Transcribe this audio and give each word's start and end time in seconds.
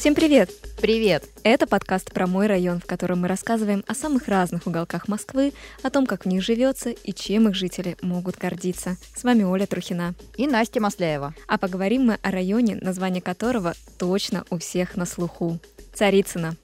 Всем 0.00 0.14
привет! 0.14 0.50
Привет! 0.80 1.24
Это 1.42 1.66
подкаст 1.66 2.10
про 2.10 2.26
мой 2.26 2.46
район, 2.46 2.80
в 2.80 2.86
котором 2.86 3.20
мы 3.20 3.28
рассказываем 3.28 3.84
о 3.86 3.94
самых 3.94 4.28
разных 4.28 4.66
уголках 4.66 5.08
Москвы, 5.08 5.52
о 5.82 5.90
том, 5.90 6.06
как 6.06 6.24
в 6.24 6.26
них 6.26 6.42
живется 6.42 6.88
и 6.88 7.12
чем 7.12 7.50
их 7.50 7.54
жители 7.54 7.98
могут 8.00 8.38
гордиться. 8.38 8.96
С 9.14 9.24
вами 9.24 9.42
Оля 9.42 9.66
Трухина. 9.66 10.14
И 10.38 10.46
Настя 10.46 10.80
Масляева. 10.80 11.34
А 11.46 11.58
поговорим 11.58 12.06
мы 12.06 12.18
о 12.22 12.30
районе, 12.30 12.76
название 12.76 13.20
которого 13.20 13.74
точно 13.98 14.46
у 14.48 14.56
всех 14.56 14.96
на 14.96 15.04
слуху. 15.04 15.58
Царицына. 15.92 16.56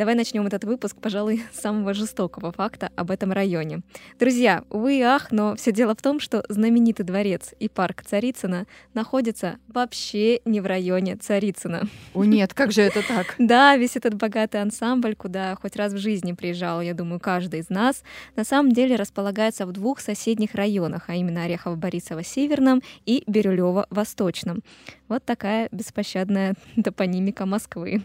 Давай 0.00 0.14
начнем 0.14 0.46
этот 0.46 0.64
выпуск, 0.64 0.96
пожалуй, 0.98 1.42
с 1.52 1.60
самого 1.60 1.92
жестокого 1.92 2.52
факта 2.52 2.90
об 2.96 3.10
этом 3.10 3.32
районе. 3.32 3.82
Друзья, 4.18 4.64
увы 4.70 4.96
и 4.96 5.02
ах, 5.02 5.30
но 5.30 5.56
все 5.56 5.72
дело 5.72 5.94
в 5.94 6.00
том, 6.00 6.20
что 6.20 6.42
знаменитый 6.48 7.04
дворец 7.04 7.52
и 7.60 7.68
парк 7.68 8.02
Царицына 8.02 8.66
находятся 8.94 9.58
вообще 9.68 10.40
не 10.46 10.62
в 10.62 10.66
районе 10.66 11.16
Царицына. 11.16 11.86
О 12.14 12.24
нет, 12.24 12.54
как 12.54 12.72
же 12.72 12.80
это 12.80 13.06
так? 13.06 13.34
Да, 13.38 13.76
весь 13.76 13.94
этот 13.94 14.14
богатый 14.14 14.62
ансамбль, 14.62 15.14
куда 15.14 15.54
хоть 15.60 15.76
раз 15.76 15.92
в 15.92 15.98
жизни 15.98 16.32
приезжал, 16.32 16.80
я 16.80 16.94
думаю, 16.94 17.20
каждый 17.20 17.60
из 17.60 17.68
нас, 17.68 18.02
на 18.36 18.44
самом 18.44 18.72
деле 18.72 18.96
располагается 18.96 19.66
в 19.66 19.72
двух 19.72 20.00
соседних 20.00 20.54
районах, 20.54 21.10
а 21.10 21.14
именно 21.14 21.44
Орехово-Борисово-Северном 21.44 22.82
и 23.04 23.22
Бирюлево-Восточном. 23.26 24.62
Вот 25.08 25.24
такая 25.24 25.68
беспощадная 25.72 26.54
топонимика 26.84 27.44
Москвы. 27.44 28.02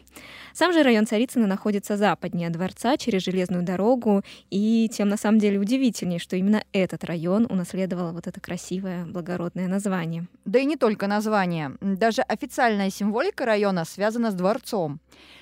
Сам 0.53 0.73
же 0.73 0.81
район 0.81 1.05
Царицына 1.05 1.45
находится 1.45 1.84
западнее 1.88 2.49
дворца 2.49 2.98
через 2.98 3.23
железную 3.23 3.63
дорогу, 3.63 4.23
и 4.49 4.89
тем 4.91 5.09
на 5.09 5.17
самом 5.17 5.39
деле 5.39 5.59
удивительнее, 5.59 6.20
что 6.20 6.35
именно 6.35 6.63
этот 6.73 7.03
район 7.03 7.45
унаследовал 7.49 8.13
вот 8.13 8.27
это 8.27 8.41
красивое, 8.41 9.05
благородное 9.05 9.67
название. 9.67 10.27
Да 10.45 10.59
и 10.59 10.66
не 10.66 10.75
только 10.75 11.08
название. 11.08 11.73
Даже 11.81 12.23
официальная 12.23 12.89
символика 12.89 13.45
района 13.45 13.86
связана 13.86 14.31
с 14.31 14.33
дворцом. 14.33 15.00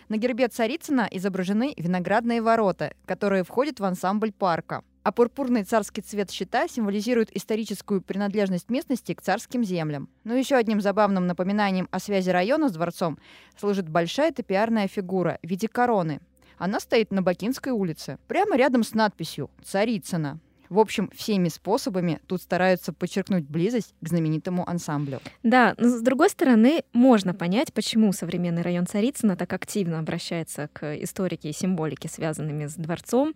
На 0.09 0.17
гербе 0.17 0.49
Царицына 0.49 1.07
изображены 1.09 1.73
виноградные 1.77 2.41
ворота, 2.41 2.93
которые 3.05 3.43
входят 3.43 3.79
в 3.79 3.85
ансамбль 3.85 4.33
парка 4.33 4.83
а 5.03 5.11
пурпурный 5.11 5.63
царский 5.63 6.01
цвет 6.01 6.31
щита 6.31 6.67
символизирует 6.67 7.35
историческую 7.35 8.01
принадлежность 8.01 8.69
местности 8.69 9.13
к 9.13 9.21
царским 9.21 9.63
землям. 9.63 10.09
Но 10.23 10.33
еще 10.33 10.55
одним 10.55 10.81
забавным 10.81 11.27
напоминанием 11.27 11.87
о 11.91 11.99
связи 11.99 12.29
района 12.29 12.69
с 12.69 12.73
дворцом 12.73 13.19
служит 13.57 13.89
большая 13.89 14.31
топиарная 14.31 14.87
фигура 14.87 15.39
в 15.43 15.47
виде 15.47 15.67
короны. 15.67 16.21
Она 16.63 16.79
стоит 16.79 17.11
на 17.11 17.21
Бакинской 17.21 17.73
улице, 17.73 18.19
прямо 18.29 18.55
рядом 18.55 18.83
с 18.83 18.93
надписью 18.93 19.51
«Царицына». 19.65 20.39
В 20.73 20.79
общем, 20.79 21.11
всеми 21.15 21.49
способами 21.49 22.19
тут 22.25 22.41
стараются 22.41 22.93
подчеркнуть 22.93 23.43
близость 23.43 23.93
к 24.01 24.07
знаменитому 24.07 24.67
ансамблю. 24.67 25.19
Да, 25.43 25.75
но 25.77 25.87
с 25.87 26.01
другой 26.01 26.31
стороны, 26.31 26.83
можно 26.93 27.35
понять, 27.35 27.71
почему 27.71 28.11
современный 28.11 28.63
район 28.63 28.87
Царицына 28.87 29.37
так 29.37 29.53
активно 29.53 29.99
обращается 29.99 30.69
к 30.73 30.95
историке 31.03 31.51
и 31.51 31.53
символике, 31.53 32.09
связанными 32.09 32.65
с 32.65 32.73
дворцом. 32.73 33.35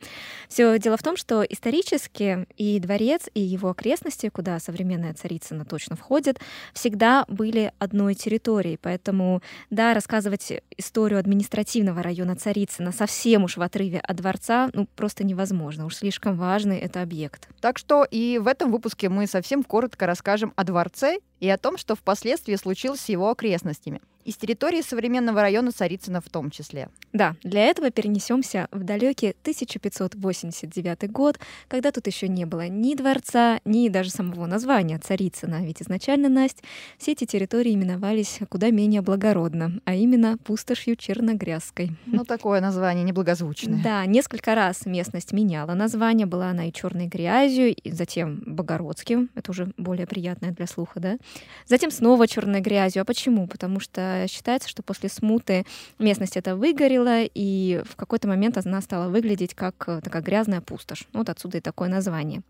Все 0.50 0.80
дело 0.80 0.98
в 0.98 1.04
том, 1.04 1.16
что 1.16 1.44
исторически 1.44 2.48
и 2.58 2.80
дворец, 2.80 3.30
и 3.36 3.42
его 3.42 3.70
окрестности, 3.70 4.30
куда 4.30 4.58
современная 4.60 5.14
Царицына 5.14 5.64
точно 5.64 5.96
входит, 5.96 6.40
всегда 6.74 7.24
были 7.28 7.72
одной 7.78 8.16
территорией. 8.16 8.80
Поэтому, 8.82 9.44
да, 9.70 9.94
рассказывать 9.94 10.54
историю 10.76 11.20
административного 11.20 12.02
района 12.02 12.36
Царицына 12.36 12.92
совсем 12.92 13.44
уж 13.44 13.58
в 13.58 13.62
отрыве 13.62 14.00
от 14.00 14.18
дворца, 14.18 14.72
ну, 14.74 14.88
просто 14.96 15.24
невозможно. 15.24 15.86
Уж 15.86 15.98
слишком 15.98 16.36
важный 16.36 16.80
это 16.80 17.04
объект 17.04 17.27
объект. 17.28 17.50
Так 17.62 17.78
что 17.78 18.06
и 18.10 18.40
в 18.40 18.48
этом 18.48 18.72
выпуске 18.72 19.10
мы 19.10 19.28
совсем 19.28 19.64
коротко 19.64 20.06
расскажем 20.06 20.54
о 20.56 20.64
дворце 20.64 21.20
и 21.40 21.50
о 21.50 21.58
том, 21.58 21.78
что 21.78 21.96
впоследствии 21.96 22.56
случилось 22.56 23.02
с 23.02 23.10
его 23.10 23.30
окрестностями 23.30 24.02
из 24.28 24.36
территории 24.36 24.82
современного 24.82 25.42
района 25.42 25.72
Царицына 25.72 26.20
в 26.20 26.30
том 26.30 26.52
числе. 26.52 26.90
Да, 27.14 27.36
для 27.44 27.64
этого 27.64 27.92
перенесемся 27.92 28.68
в 28.72 28.84
далекий 28.84 29.30
1589 29.30 31.10
год, 31.10 31.40
когда 31.70 31.92
тут 31.92 32.08
еще 32.08 32.28
не 32.28 32.46
было 32.46 32.68
ни 32.68 32.94
дворца, 32.94 33.62
ни 33.64 33.88
даже 33.88 34.10
самого 34.10 34.46
названия 34.46 35.00
Царицына. 35.00 35.66
Ведь 35.66 35.82
изначально, 35.82 36.28
Насть, 36.28 36.62
все 36.98 37.14
эти 37.14 37.26
территории 37.26 37.74
именовались 37.74 38.40
куда 38.50 38.70
менее 38.70 39.02
благородно, 39.02 39.80
а 39.86 39.96
именно 39.96 40.38
пустошью 40.38 40.98
Черногрязской. 40.98 41.92
Ну, 42.06 42.26
такое 42.26 42.60
название 42.60 43.06
неблагозвучное. 43.06 43.82
Да, 43.82 44.06
несколько 44.06 44.56
раз 44.56 44.86
местность 44.86 45.32
меняла 45.32 45.74
название. 45.74 46.28
Была 46.28 46.50
она 46.50 46.68
и 46.68 46.74
черной 46.74 47.08
грязью, 47.08 47.74
и 47.74 47.92
затем 47.92 48.44
Богородским. 48.46 49.30
Это 49.36 49.52
уже 49.52 49.72
более 49.78 50.06
приятное 50.06 50.52
для 50.52 50.68
слуха, 50.68 51.00
да? 51.00 51.18
Затем 51.66 51.92
снова 51.92 52.28
черной 52.28 52.60
грязью. 52.60 53.04
А 53.04 53.06
почему? 53.06 53.48
Потому 53.48 53.80
что 53.80 54.17
считается, 54.28 54.70
что 54.70 54.82
после 54.82 55.10
смуты 55.10 55.66
местность 56.00 56.38
эта 56.38 56.56
выгорела, 56.56 57.24
и 57.24 57.82
в 57.86 57.96
какой-то 57.96 58.28
момент 58.28 58.58
она 58.58 58.82
стала 58.82 59.10
выглядеть 59.10 59.54
как 59.54 59.76
э, 59.88 60.02
такая 60.04 60.22
грязная 60.22 60.62
пустошь. 60.62 61.08
Вот 61.14 61.30
отсюда 61.30 61.60
и 61.60 61.62
такое 61.62 61.90
название. 61.90 62.42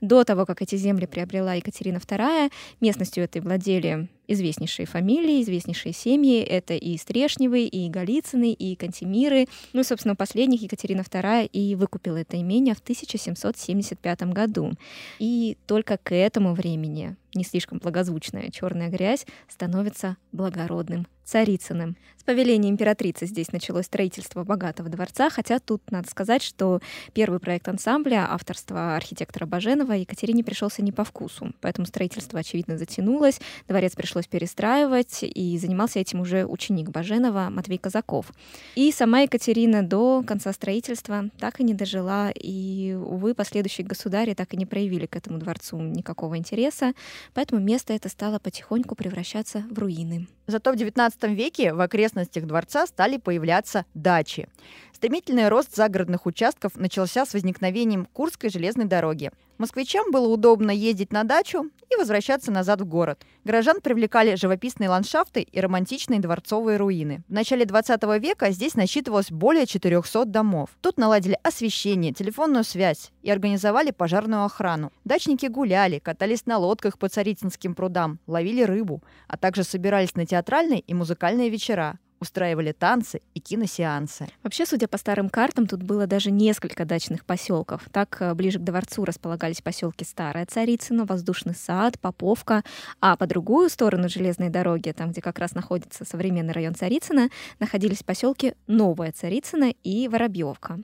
До 0.00 0.24
того, 0.24 0.44
как 0.44 0.62
эти 0.62 0.76
земли 0.76 1.06
приобрела 1.06 1.54
Екатерина 1.54 1.98
II, 1.98 2.52
местностью 2.80 3.24
этой 3.24 3.40
владели 3.40 4.08
известнейшие 4.28 4.86
фамилии, 4.86 5.42
известнейшие 5.42 5.92
семьи. 5.92 6.40
Это 6.40 6.74
и 6.74 6.96
Стрешневы, 6.96 7.64
и 7.64 7.88
Голицыны, 7.88 8.52
и 8.52 8.74
Кантемиры. 8.74 9.46
Ну 9.72 9.80
и, 9.80 9.84
собственно, 9.84 10.16
последних 10.16 10.62
Екатерина 10.62 11.00
II 11.00 11.46
и 11.46 11.74
выкупила 11.74 12.16
это 12.18 12.40
имение 12.40 12.74
в 12.74 12.80
1775 12.80 14.22
году. 14.32 14.72
И 15.18 15.56
только 15.66 15.98
к 15.98 16.14
этому 16.14 16.54
времени 16.54 17.16
не 17.34 17.44
слишком 17.44 17.78
благозвучная 17.78 18.50
черная 18.50 18.88
грязь 18.88 19.26
становится 19.48 20.16
благородным 20.32 21.06
Царицыным. 21.26 21.96
С 22.16 22.22
повеления 22.22 22.70
императрицы 22.70 23.26
здесь 23.26 23.52
началось 23.52 23.86
строительство 23.86 24.44
богатого 24.44 24.88
дворца, 24.88 25.28
хотя 25.28 25.58
тут 25.58 25.82
надо 25.90 26.08
сказать, 26.08 26.42
что 26.42 26.80
первый 27.14 27.40
проект 27.40 27.68
ансамбля 27.68 28.26
авторства 28.30 28.94
архитектора 28.94 29.44
Баженова 29.44 29.92
Екатерине 29.92 30.44
пришелся 30.44 30.82
не 30.82 30.92
по 30.92 31.02
вкусу, 31.02 31.52
поэтому 31.60 31.86
строительство, 31.86 32.40
очевидно, 32.40 32.78
затянулось, 32.78 33.40
дворец 33.66 33.94
пришлось 33.96 34.28
перестраивать, 34.28 35.18
и 35.22 35.58
занимался 35.58 35.98
этим 35.98 36.20
уже 36.20 36.46
ученик 36.46 36.90
Баженова 36.90 37.48
Матвей 37.50 37.78
Казаков. 37.78 38.32
И 38.76 38.92
сама 38.92 39.20
Екатерина 39.20 39.82
до 39.82 40.22
конца 40.24 40.52
строительства 40.52 41.30
так 41.40 41.58
и 41.58 41.64
не 41.64 41.74
дожила, 41.74 42.30
и, 42.30 42.96
увы, 43.04 43.34
последующие 43.34 43.84
государи 43.84 44.34
так 44.34 44.54
и 44.54 44.56
не 44.56 44.66
проявили 44.66 45.06
к 45.06 45.16
этому 45.16 45.38
дворцу 45.38 45.80
никакого 45.80 46.38
интереса, 46.38 46.92
поэтому 47.34 47.60
место 47.60 47.92
это 47.92 48.08
стало 48.08 48.38
потихоньку 48.38 48.94
превращаться 48.94 49.64
в 49.70 49.78
руины. 49.78 50.28
Зато 50.46 50.72
в 50.72 50.76
XIX 50.76 51.12
веке 51.22 51.72
в 51.72 51.80
окрестностях 51.80 52.44
дворца 52.44 52.86
стали 52.86 53.16
появляться 53.18 53.84
дачи. 53.94 54.48
Стремительный 54.96 55.50
рост 55.50 55.76
загородных 55.76 56.24
участков 56.24 56.76
начался 56.76 57.26
с 57.26 57.34
возникновением 57.34 58.06
Курской 58.06 58.48
железной 58.48 58.86
дороги. 58.86 59.30
Москвичам 59.58 60.10
было 60.10 60.26
удобно 60.26 60.70
ездить 60.70 61.12
на 61.12 61.24
дачу 61.24 61.70
и 61.92 61.96
возвращаться 61.96 62.50
назад 62.50 62.80
в 62.80 62.86
город. 62.86 63.22
Горожан 63.44 63.82
привлекали 63.82 64.36
живописные 64.36 64.88
ландшафты 64.88 65.42
и 65.42 65.60
романтичные 65.60 66.20
дворцовые 66.20 66.78
руины. 66.78 67.22
В 67.28 67.32
начале 67.32 67.66
20 67.66 68.02
века 68.22 68.50
здесь 68.52 68.74
насчитывалось 68.74 69.30
более 69.30 69.66
400 69.66 70.24
домов. 70.24 70.70
Тут 70.80 70.96
наладили 70.96 71.38
освещение, 71.42 72.14
телефонную 72.14 72.64
связь 72.64 73.12
и 73.20 73.30
организовали 73.30 73.90
пожарную 73.90 74.44
охрану. 74.44 74.94
Дачники 75.04 75.44
гуляли, 75.44 75.98
катались 75.98 76.46
на 76.46 76.56
лодках 76.56 76.98
по 76.98 77.10
Царицынским 77.10 77.74
прудам, 77.74 78.18
ловили 78.26 78.62
рыбу, 78.62 79.02
а 79.28 79.36
также 79.36 79.62
собирались 79.62 80.14
на 80.14 80.24
театральные 80.24 80.80
и 80.80 80.94
музыкальные 80.94 81.50
вечера, 81.50 81.98
устраивали 82.20 82.72
танцы 82.72 83.20
и 83.34 83.40
киносеансы. 83.40 84.26
Вообще, 84.42 84.66
судя 84.66 84.88
по 84.88 84.98
старым 84.98 85.28
картам, 85.28 85.66
тут 85.66 85.82
было 85.82 86.06
даже 86.06 86.30
несколько 86.30 86.84
дачных 86.84 87.24
поселков. 87.24 87.82
Так, 87.92 88.16
э, 88.20 88.34
ближе 88.34 88.58
к 88.58 88.64
дворцу 88.64 89.04
располагались 89.04 89.60
поселки 89.60 90.04
Старая 90.04 90.46
Царицына, 90.46 91.04
Воздушный 91.04 91.54
сад, 91.54 91.98
Поповка, 92.00 92.64
а 93.00 93.16
по 93.16 93.26
другую 93.26 93.68
сторону 93.68 94.08
железной 94.08 94.48
дороги, 94.48 94.92
там, 94.92 95.10
где 95.10 95.20
как 95.20 95.38
раз 95.38 95.54
находится 95.54 96.04
современный 96.04 96.52
район 96.52 96.74
Царицына, 96.74 97.28
находились 97.58 98.02
поселки 98.02 98.54
Новая 98.66 99.12
Царицына 99.12 99.74
и 99.82 100.08
Воробьевка. 100.08 100.78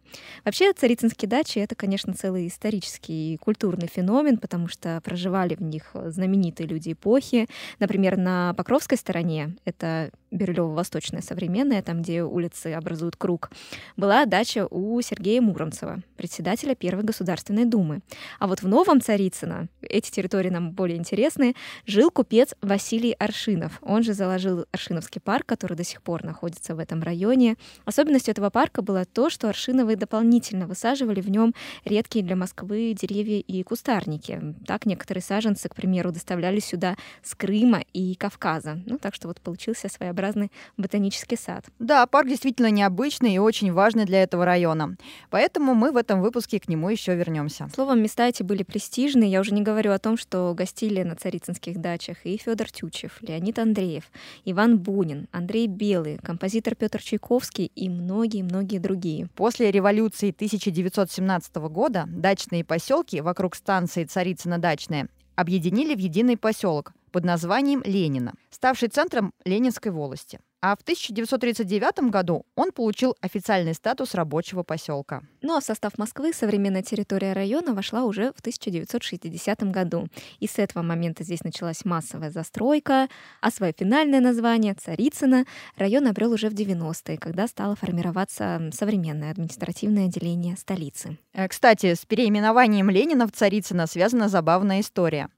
Вообще, 0.44 0.72
царицынские 0.72 1.28
дачи— 1.28 1.58
это, 1.60 1.74
конечно, 1.74 2.14
целый 2.14 2.48
исторический 2.48 3.34
и 3.34 3.36
культурный 3.36 3.88
феномен, 3.88 4.38
потому 4.38 4.68
что 4.68 5.00
проживали 5.02 5.54
в 5.54 5.62
них 5.62 5.90
знаменитые 5.94 6.66
люди 6.66 6.92
эпохи. 6.92 7.48
Например, 7.78 8.16
на 8.16 8.54
Покровской 8.54 8.98
стороне, 8.98 9.56
это 9.64 10.10
Бирюлево-Восточная 10.30 11.21
современная, 11.22 11.82
там, 11.82 12.02
где 12.02 12.22
улицы 12.22 12.72
образуют 12.74 13.16
круг, 13.16 13.50
была 13.96 14.26
дача 14.26 14.66
у 14.70 15.00
Сергея 15.00 15.40
Муромцева, 15.40 16.02
председателя 16.16 16.74
Первой 16.74 17.04
Государственной 17.04 17.64
Думы. 17.64 18.00
А 18.38 18.46
вот 18.46 18.62
в 18.62 18.68
Новом 18.68 19.00
Царицыно, 19.00 19.68
эти 19.80 20.10
территории 20.10 20.50
нам 20.50 20.72
более 20.72 20.98
интересны, 20.98 21.54
жил 21.86 22.10
купец 22.10 22.54
Василий 22.60 23.12
Аршинов. 23.12 23.78
Он 23.82 24.02
же 24.02 24.14
заложил 24.14 24.66
Аршиновский 24.72 25.20
парк, 25.20 25.46
который 25.46 25.76
до 25.76 25.84
сих 25.84 26.02
пор 26.02 26.24
находится 26.24 26.74
в 26.74 26.78
этом 26.78 27.02
районе. 27.02 27.56
Особенностью 27.84 28.32
этого 28.32 28.50
парка 28.50 28.82
было 28.82 29.04
то, 29.04 29.30
что 29.30 29.48
Аршиновы 29.48 29.96
дополнительно 29.96 30.66
высаживали 30.66 31.20
в 31.20 31.30
нем 31.30 31.54
редкие 31.84 32.24
для 32.24 32.36
Москвы 32.36 32.94
деревья 32.98 33.38
и 33.38 33.62
кустарники. 33.62 34.54
Так 34.66 34.86
некоторые 34.86 35.22
саженцы, 35.22 35.68
к 35.68 35.74
примеру, 35.74 36.12
доставляли 36.12 36.60
сюда 36.60 36.96
с 37.22 37.34
Крыма 37.34 37.84
и 37.92 38.14
Кавказа. 38.14 38.80
Ну, 38.86 38.98
так 38.98 39.14
что 39.14 39.28
вот 39.28 39.40
получился 39.40 39.88
своеобразный 39.88 40.50
ботанический 40.76 41.11
сад. 41.36 41.64
Да, 41.78 42.06
парк 42.06 42.28
действительно 42.28 42.70
необычный 42.70 43.34
и 43.34 43.38
очень 43.38 43.72
важный 43.72 44.04
для 44.04 44.22
этого 44.22 44.44
района. 44.44 44.96
Поэтому 45.30 45.74
мы 45.74 45.92
в 45.92 45.96
этом 45.96 46.20
выпуске 46.20 46.60
к 46.60 46.68
нему 46.68 46.88
еще 46.88 47.14
вернемся. 47.14 47.68
Словом, 47.74 48.02
места 48.02 48.28
эти 48.28 48.42
были 48.42 48.62
престижные. 48.62 49.30
Я 49.30 49.40
уже 49.40 49.52
не 49.54 49.62
говорю 49.62 49.92
о 49.92 49.98
том, 49.98 50.16
что 50.16 50.54
гостили 50.54 51.02
на 51.02 51.16
царицынских 51.16 51.78
дачах 51.78 52.24
и 52.24 52.36
Федор 52.36 52.70
Тючев, 52.70 53.18
Леонид 53.22 53.58
Андреев, 53.58 54.04
Иван 54.44 54.78
Бунин, 54.78 55.28
Андрей 55.32 55.66
Белый, 55.66 56.18
композитор 56.18 56.74
Петр 56.74 57.02
Чайковский 57.02 57.70
и 57.74 57.88
многие-многие 57.88 58.78
другие. 58.78 59.28
После 59.34 59.70
революции 59.70 60.30
1917 60.30 61.56
года 61.56 62.04
дачные 62.08 62.64
поселки 62.64 63.20
вокруг 63.20 63.54
станции 63.54 64.04
Царицыно-Дачная 64.04 65.08
объединили 65.36 65.94
в 65.94 65.98
единый 65.98 66.36
поселок 66.36 66.92
под 67.10 67.24
названием 67.24 67.82
Ленина, 67.84 68.34
ставший 68.50 68.88
центром 68.88 69.32
Ленинской 69.44 69.92
волости. 69.92 70.40
А 70.64 70.76
в 70.76 70.82
1939 70.82 72.08
году 72.10 72.46
он 72.54 72.70
получил 72.70 73.16
официальный 73.20 73.74
статус 73.74 74.14
рабочего 74.14 74.62
поселка. 74.62 75.24
Ну 75.40 75.56
а 75.56 75.60
в 75.60 75.64
состав 75.64 75.98
Москвы 75.98 76.32
современная 76.32 76.84
территория 76.84 77.32
района 77.32 77.74
вошла 77.74 78.04
уже 78.04 78.32
в 78.32 78.38
1960 78.38 79.64
году. 79.64 80.06
И 80.38 80.46
с 80.46 80.60
этого 80.60 80.84
момента 80.84 81.24
здесь 81.24 81.42
началась 81.42 81.84
массовая 81.84 82.30
застройка, 82.30 83.08
а 83.40 83.50
свое 83.50 83.74
финальное 83.76 84.20
название 84.20 84.74
Царицыно 84.74 85.46
район 85.76 86.06
обрел 86.06 86.30
уже 86.30 86.48
в 86.48 86.54
90-е, 86.54 87.18
когда 87.18 87.48
стало 87.48 87.74
формироваться 87.74 88.70
современное 88.72 89.32
административное 89.32 90.06
отделение 90.06 90.56
столицы. 90.56 91.18
Э, 91.32 91.48
кстати, 91.48 91.92
с 91.92 92.06
переименованием 92.06 92.88
Ленина 92.88 93.26
в 93.26 93.32
Царицыно 93.32 93.88
связана 93.88 94.28
забавная 94.28 94.78
история. 94.78 95.28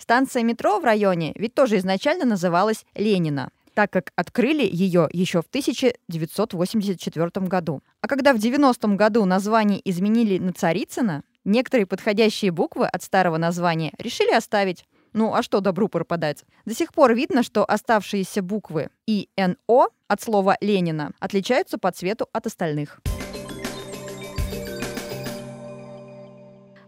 Станция 0.00 0.42
метро 0.42 0.80
в 0.80 0.84
районе 0.84 1.30
ведь 1.36 1.54
тоже 1.54 1.78
изначально 1.78 2.24
называлась 2.24 2.84
Ленина 2.96 3.52
так 3.74 3.90
как 3.90 4.12
открыли 4.16 4.68
ее 4.70 5.08
еще 5.12 5.42
в 5.42 5.46
1984 5.46 7.46
году. 7.46 7.82
А 8.00 8.08
когда 8.08 8.32
в 8.32 8.36
90-м 8.36 8.96
году 8.96 9.24
название 9.24 9.80
изменили 9.88 10.38
на 10.38 10.52
Царицыно, 10.52 11.22
некоторые 11.44 11.86
подходящие 11.86 12.50
буквы 12.50 12.86
от 12.86 13.02
старого 13.02 13.36
названия 13.36 13.92
решили 13.98 14.32
оставить. 14.32 14.84
Ну 15.12 15.34
а 15.34 15.42
что 15.42 15.60
добру 15.60 15.88
пропадать? 15.88 16.44
До 16.64 16.74
сих 16.74 16.94
пор 16.94 17.14
видно, 17.14 17.42
что 17.42 17.64
оставшиеся 17.64 18.42
буквы 18.42 18.88
И, 19.06 19.28
Н, 19.36 19.56
О 19.66 19.88
от 20.08 20.22
слова 20.22 20.56
Ленина 20.60 21.12
отличаются 21.20 21.78
по 21.78 21.90
цвету 21.90 22.28
от 22.32 22.46
остальных. 22.46 23.00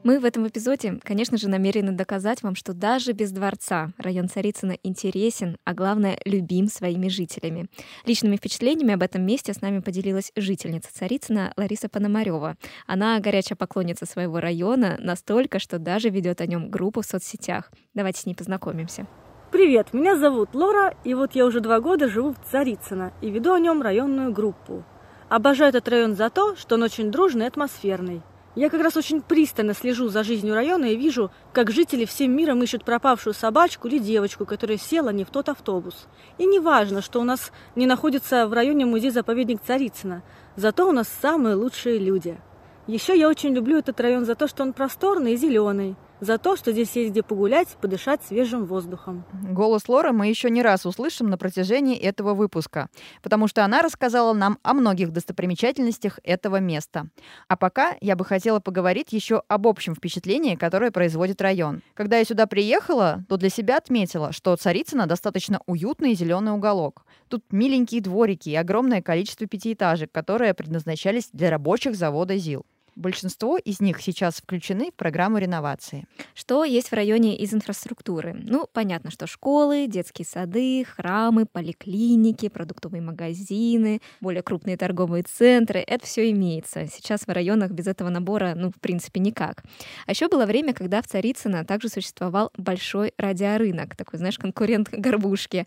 Мы 0.05 0.21
в 0.21 0.27
этом 0.27 0.47
эпизоде, 0.47 1.01
конечно 1.03 1.39
же, 1.39 1.49
намерены 1.49 1.93
доказать 1.93 2.43
вам, 2.43 2.57
что 2.57 2.75
даже 2.75 3.13
без 3.13 3.33
дворца 3.33 3.89
район 3.97 4.29
Царицына 4.29 4.77
интересен, 4.83 5.57
а 5.65 5.73
главное, 5.73 6.19
любим 6.27 6.69
своими 6.69 7.09
жителями. 7.09 7.71
Личными 8.05 8.37
впечатлениями 8.37 8.93
об 8.93 9.03
этом 9.03 9.23
месте 9.23 9.55
с 9.55 9.63
нами 9.63 9.79
поделилась 9.79 10.31
жительница 10.37 10.93
Царицына 10.93 11.55
Лариса 11.57 11.89
Пономарева. 11.89 12.59
Она 12.87 13.19
горячая 13.19 13.57
поклонница 13.57 14.05
своего 14.05 14.41
района 14.41 14.99
настолько, 15.01 15.59
что 15.59 15.79
даже 15.79 16.11
ведет 16.11 16.43
о 16.43 16.47
нем 16.47 16.69
группу 16.69 17.01
в 17.01 17.07
соцсетях. 17.07 17.73
Давайте 17.95 18.21
с 18.21 18.27
ней 18.27 18.35
познакомимся. 18.35 19.07
Привет, 19.53 19.95
меня 19.95 20.19
зовут 20.19 20.55
Лора, 20.55 20.95
и 21.05 21.15
вот 21.15 21.35
я 21.35 21.47
уже 21.47 21.61
два 21.61 21.81
года 21.81 22.11
живу 22.11 22.35
в 22.35 22.51
Царицыно 22.51 23.15
и 23.23 23.31
веду 23.31 23.55
о 23.55 23.59
нем 23.59 23.81
районную 23.81 24.35
группу. 24.35 24.85
Обожаю 25.31 25.71
этот 25.71 25.89
район 25.89 26.15
за 26.15 26.29
то, 26.29 26.57
что 26.57 26.75
он 26.75 26.83
очень 26.83 27.11
дружный 27.11 27.47
и 27.47 27.49
атмосферный. 27.49 28.21
Я 28.55 28.71
как 28.71 28.83
раз 28.83 28.97
очень 28.97 29.21
пристально 29.21 29.75
слежу 29.75 30.09
за 30.09 30.23
жизнью 30.23 30.55
района 30.55 30.85
и 30.85 30.97
вижу, 30.97 31.33
как 31.53 31.73
жители 31.73 32.05
всем 32.05 32.37
миром 32.37 32.63
ищут 32.63 32.85
пропавшую 32.85 33.35
собачку 33.35 33.89
или 33.89 33.99
девочку, 33.99 34.47
которая 34.47 34.79
села 34.79 35.11
не 35.11 35.25
в 35.25 35.31
тот 35.31 35.49
автобус. 35.49 36.07
И 36.39 36.47
не 36.47 36.61
важно, 36.61 37.03
что 37.03 37.21
у 37.21 37.25
нас 37.25 37.51
не 37.75 37.87
находится 37.87 38.47
в 38.47 38.53
районе 38.53 38.87
музей-заповедник 38.87 39.61
Царицына, 39.61 40.23
зато 40.55 40.89
у 40.89 40.93
нас 40.93 41.09
самые 41.21 41.57
лучшие 41.57 41.99
люди. 41.99 42.39
Еще 42.87 43.19
я 43.19 43.29
очень 43.29 43.55
люблю 43.55 43.79
этот 43.79 43.99
район 44.01 44.25
за 44.25 44.37
то, 44.37 44.47
что 44.47 44.63
он 44.63 44.73
просторный 44.73 45.33
и 45.33 45.37
зеленый 45.37 45.97
за 46.25 46.39
то, 46.39 46.57
что 46.57 46.73
здесь 46.73 46.95
есть 46.97 47.11
где 47.11 47.23
погулять, 47.23 47.69
подышать 47.81 48.23
свежим 48.25 48.65
воздухом. 48.65 49.25
Голос 49.51 49.89
Лоры 49.89 50.13
мы 50.13 50.29
еще 50.29 50.51
не 50.51 50.63
раз 50.63 50.87
услышим 50.87 51.29
на 51.29 51.39
протяжении 51.39 51.97
этого 51.97 52.35
выпуска, 52.35 52.89
потому 53.23 53.47
что 53.47 53.65
она 53.65 53.83
рассказала 53.83 54.33
нам 54.33 54.59
о 54.63 54.75
многих 54.75 55.13
достопримечательностях 55.13 56.19
этого 56.25 56.61
места. 56.61 57.09
А 57.49 57.57
пока 57.57 57.97
я 58.01 58.17
бы 58.17 58.25
хотела 58.25 58.61
поговорить 58.61 59.13
еще 59.13 59.43
об 59.49 59.67
общем 59.67 59.95
впечатлении, 59.95 60.57
которое 60.57 60.91
производит 60.91 61.43
район. 61.43 61.83
Когда 61.95 62.19
я 62.19 62.25
сюда 62.25 62.47
приехала, 62.47 63.25
то 63.29 63.37
для 63.37 63.51
себя 63.51 63.77
отметила, 63.77 64.33
что 64.33 64.57
Царицыно 64.57 65.07
достаточно 65.07 65.61
уютный 65.67 66.15
зеленый 66.15 66.53
уголок. 66.53 67.05
Тут 67.29 67.45
миленькие 67.51 68.01
дворики 68.01 68.49
и 68.49 68.55
огромное 68.55 69.03
количество 69.03 69.47
пятиэтажек, 69.47 70.11
которые 70.11 70.55
предназначались 70.55 71.29
для 71.33 71.51
рабочих 71.51 71.97
завода 71.97 72.37
ЗИЛ. 72.37 72.65
Большинство 72.97 73.59
из 73.59 73.81
них 73.81 74.01
сейчас 74.01 74.37
включены 74.37 74.91
в 74.93 74.95
программу 74.95 75.39
реновации. 75.39 76.07
Что 76.35 76.65
есть 76.65 76.91
в 76.91 76.93
районе 76.93 77.37
из 77.37 77.53
инфраструктуры? 77.53 78.35
Ну, 78.35 78.69
понятно, 78.73 79.11
что 79.11 79.27
школы, 79.27 79.87
детские 79.89 80.27
сады, 80.27 80.85
храмы, 80.85 81.45
поликлиники, 81.45 82.49
продуктовые 82.49 83.03
магазины, 83.03 84.01
более 84.21 84.43
крупные 84.43 84.77
торговые 84.77 85.25
центры. 85.25 85.81
Это 85.81 86.07
все 86.07 86.31
имеется. 86.31 86.87
Сейчас 86.87 87.23
в 87.23 87.31
районах 87.31 87.73
без 87.73 87.89
этого 87.89 88.11
набора, 88.11 88.55
ну, 88.55 88.71
в 88.71 88.81
принципе, 88.81 89.19
никак. 89.19 89.65
А 90.07 90.13
еще 90.13 90.29
было 90.29 90.47
время, 90.47 90.73
когда 90.73 91.03
в 91.03 91.09
Царицыно 91.09 91.65
также 91.65 91.89
существовал 91.89 92.53
большой 92.57 93.13
радиорынок, 93.19 93.97
такой, 93.97 94.19
знаешь, 94.19 94.39
конкурент 94.39 94.89
горбушки. 94.93 95.67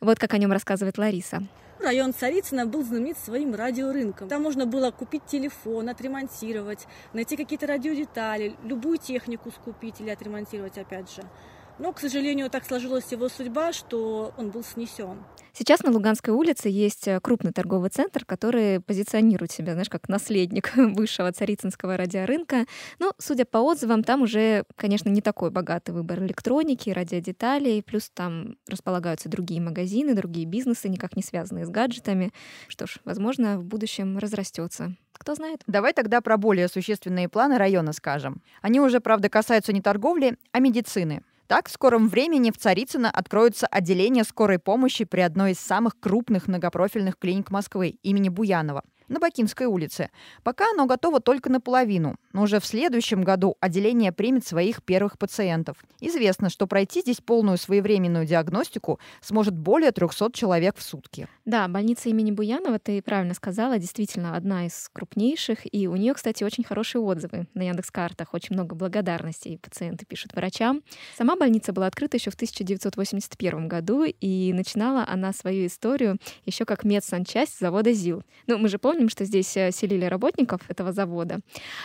Вот 0.00 0.18
как 0.18 0.34
о 0.34 0.38
нем 0.38 0.50
рассказывает 0.50 0.98
Лариса. 0.98 1.46
Район 1.80 2.14
Царицына 2.14 2.66
был 2.66 2.82
знаменит 2.82 3.18
своим 3.18 3.54
радиорынком. 3.54 4.28
Там 4.28 4.42
можно 4.42 4.64
было 4.64 4.90
купить 4.90 5.24
телефон, 5.26 5.88
отремонтировать, 5.88 6.86
найти 7.12 7.36
какие-то 7.36 7.66
радиодетали, 7.66 8.56
любую 8.62 8.98
технику 8.98 9.50
скупить 9.50 10.00
или 10.00 10.10
отремонтировать 10.10 10.78
опять 10.78 11.14
же. 11.14 11.22
Но, 11.78 11.92
к 11.92 12.00
сожалению, 12.00 12.50
так 12.50 12.64
сложилась 12.64 13.10
его 13.10 13.28
судьба, 13.28 13.72
что 13.72 14.32
он 14.36 14.50
был 14.50 14.62
снесен. 14.62 15.24
Сейчас 15.52 15.82
на 15.84 15.92
Луганской 15.92 16.34
улице 16.34 16.68
есть 16.68 17.06
э, 17.06 17.20
крупный 17.20 17.52
торговый 17.52 17.88
центр, 17.88 18.24
который 18.24 18.80
позиционирует 18.80 19.52
себя, 19.52 19.72
знаешь, 19.72 19.88
как 19.88 20.08
наследник 20.08 20.72
высшего 20.76 21.30
царицынского 21.32 21.96
радиорынка. 21.96 22.66
Но, 22.98 23.12
судя 23.18 23.44
по 23.44 23.58
отзывам, 23.58 24.02
там 24.02 24.22
уже, 24.22 24.64
конечно, 24.74 25.08
не 25.08 25.20
такой 25.20 25.50
богатый 25.50 25.92
выбор 25.92 26.24
электроники, 26.24 26.90
радиодеталей, 26.90 27.82
плюс 27.84 28.10
там 28.10 28.56
располагаются 28.68 29.28
другие 29.28 29.60
магазины, 29.60 30.14
другие 30.14 30.46
бизнесы, 30.46 30.88
никак 30.88 31.16
не 31.16 31.22
связанные 31.22 31.66
с 31.66 31.70
гаджетами. 31.70 32.32
Что 32.66 32.86
ж, 32.86 32.98
возможно, 33.04 33.58
в 33.58 33.64
будущем 33.64 34.18
разрастется. 34.18 34.96
Кто 35.12 35.34
знает? 35.36 35.62
Давай 35.68 35.92
тогда 35.92 36.20
про 36.20 36.36
более 36.36 36.68
существенные 36.68 37.28
планы 37.28 37.58
района 37.58 37.92
скажем. 37.92 38.42
Они 38.60 38.80
уже, 38.80 39.00
правда, 39.00 39.28
касаются 39.28 39.72
не 39.72 39.80
торговли, 39.80 40.36
а 40.52 40.58
медицины. 40.58 41.22
Так, 41.46 41.68
в 41.68 41.72
скором 41.72 42.08
времени 42.08 42.50
в 42.50 42.56
Царицыно 42.56 43.10
откроется 43.10 43.66
отделение 43.66 44.24
скорой 44.24 44.58
помощи 44.58 45.04
при 45.04 45.20
одной 45.20 45.52
из 45.52 45.60
самых 45.60 45.98
крупных 46.00 46.48
многопрофильных 46.48 47.18
клиник 47.18 47.50
Москвы 47.50 47.98
имени 48.02 48.30
Буянова 48.30 48.82
на 49.08 49.20
Бакинской 49.20 49.66
улице. 49.66 50.10
Пока 50.42 50.70
оно 50.70 50.86
готово 50.86 51.20
только 51.20 51.50
наполовину, 51.50 52.16
но 52.32 52.42
уже 52.42 52.60
в 52.60 52.66
следующем 52.66 53.22
году 53.22 53.56
отделение 53.60 54.12
примет 54.12 54.46
своих 54.46 54.82
первых 54.82 55.18
пациентов. 55.18 55.76
Известно, 56.00 56.50
что 56.50 56.66
пройти 56.66 57.00
здесь 57.00 57.20
полную 57.20 57.58
своевременную 57.58 58.26
диагностику 58.26 58.98
сможет 59.20 59.56
более 59.56 59.92
300 59.92 60.32
человек 60.32 60.76
в 60.76 60.82
сутки. 60.82 61.28
Да, 61.44 61.68
больница 61.68 62.08
имени 62.08 62.30
Буянова, 62.30 62.78
ты 62.78 63.02
правильно 63.02 63.34
сказала, 63.34 63.78
действительно 63.78 64.36
одна 64.36 64.66
из 64.66 64.88
крупнейших, 64.92 65.60
и 65.72 65.86
у 65.88 65.96
нее, 65.96 66.14
кстати, 66.14 66.44
очень 66.44 66.64
хорошие 66.64 67.02
отзывы 67.02 67.46
на 67.54 67.62
Яндекс.Картах, 67.62 68.34
очень 68.34 68.54
много 68.54 68.74
благодарностей 68.74 69.58
пациенты 69.58 70.06
пишут 70.06 70.34
врачам. 70.34 70.82
Сама 71.16 71.36
больница 71.36 71.72
была 71.72 71.86
открыта 71.86 72.16
еще 72.16 72.30
в 72.30 72.34
1981 72.34 73.68
году, 73.68 74.04
и 74.04 74.52
начинала 74.52 75.04
она 75.06 75.32
свою 75.32 75.66
историю 75.66 76.18
еще 76.44 76.64
как 76.64 76.84
медсанчасть 76.84 77.58
завода 77.58 77.92
ЗИЛ. 77.92 78.22
Ну, 78.46 78.58
мы 78.58 78.68
же 78.68 78.78
помним, 78.78 78.93
помним, 78.94 79.08
что 79.08 79.24
здесь 79.24 79.56
э, 79.56 79.72
селили 79.72 80.04
работников 80.04 80.60
этого 80.68 80.92
завода. 80.92 81.40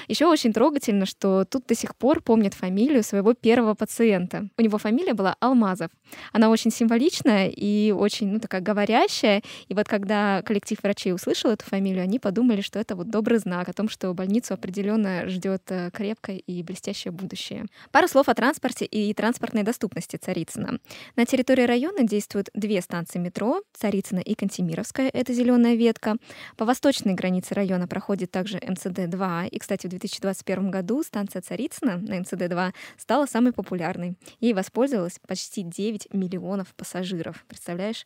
Еще 0.08 0.28
очень 0.28 0.54
трогательно, 0.54 1.08
что 1.08 1.44
тут 1.44 1.66
до 1.66 1.74
сих 1.74 1.96
пор 1.96 2.22
помнят 2.22 2.54
фамилию 2.54 3.04
своего 3.04 3.34
первого 3.34 3.74
пациента. 3.74 4.48
У 4.58 4.62
него 4.62 4.78
фамилия 4.78 5.16
была 5.16 5.36
Алмазов. 5.39 5.89
Она 6.34 6.50
очень 6.50 6.70
символичная 6.72 7.50
и 7.50 7.92
очень, 7.92 8.28
ну, 8.28 8.39
такая 8.39 8.62
говорящая. 8.62 9.42
И 9.70 9.74
вот 9.74 9.88
когда 9.88 10.44
коллектив 10.44 10.78
врачей 10.84 11.13
услышал 11.13 11.50
эту 11.50 11.66
фамилию, 11.66 12.04
они 12.04 12.20
подумали, 12.20 12.62
что 12.62 12.78
это 12.78 12.96
вот 12.96 13.10
добрый 13.10 13.39
знак 13.39 13.70
о 13.70 13.74
том, 13.74 13.89
что 13.89 14.13
больницу 14.13 14.54
определенно 14.54 15.28
ждет 15.28 15.63
э, 15.70 15.89
крепкое 15.92 16.38
и 16.38 16.62
блестящее 16.62 17.12
будущее. 17.12 17.66
Пару 17.92 18.08
слов 18.08 18.30
о 18.30 18.36
транспорте 18.36 18.86
и 18.86 19.12
транспортной 19.16 19.63
доступности 19.63 20.18
Царицына. 20.18 20.78
На 21.16 21.25
территории 21.25 21.63
района 21.63 22.04
действуют 22.04 22.50
две 22.54 22.82
станции 22.82 23.18
метро— 23.18 23.63
Царицына 23.74 24.20
и 24.20 24.36
Кантемировская, 24.36 25.10
это 25.12 25.34
зеленая 25.34 25.74
ветка. 25.74 26.18
По 26.56 26.66
восточной 27.00 27.13
границе 27.13 27.56
района 27.56 27.88
проходит 27.88 28.29
также 28.32 28.58
МЦД-2. 28.58 29.48
И, 29.50 29.60
кстати, 29.60 29.88
в 29.88 29.89
2021 29.89 30.70
году 30.70 31.01
станция 31.01 31.41
Царицына 31.41 31.98
на 31.98 32.20
МЦД-2 32.20 32.74
стала 32.98 33.25
самой 33.25 33.53
популярной. 33.53 34.15
Ей 34.41 34.53
воспользовалось 34.53 35.20
почти 35.25 35.63
9 35.63 36.13
миллионов 36.13 36.74
пассажиров. 36.75 37.46
Представляешь? 37.48 38.06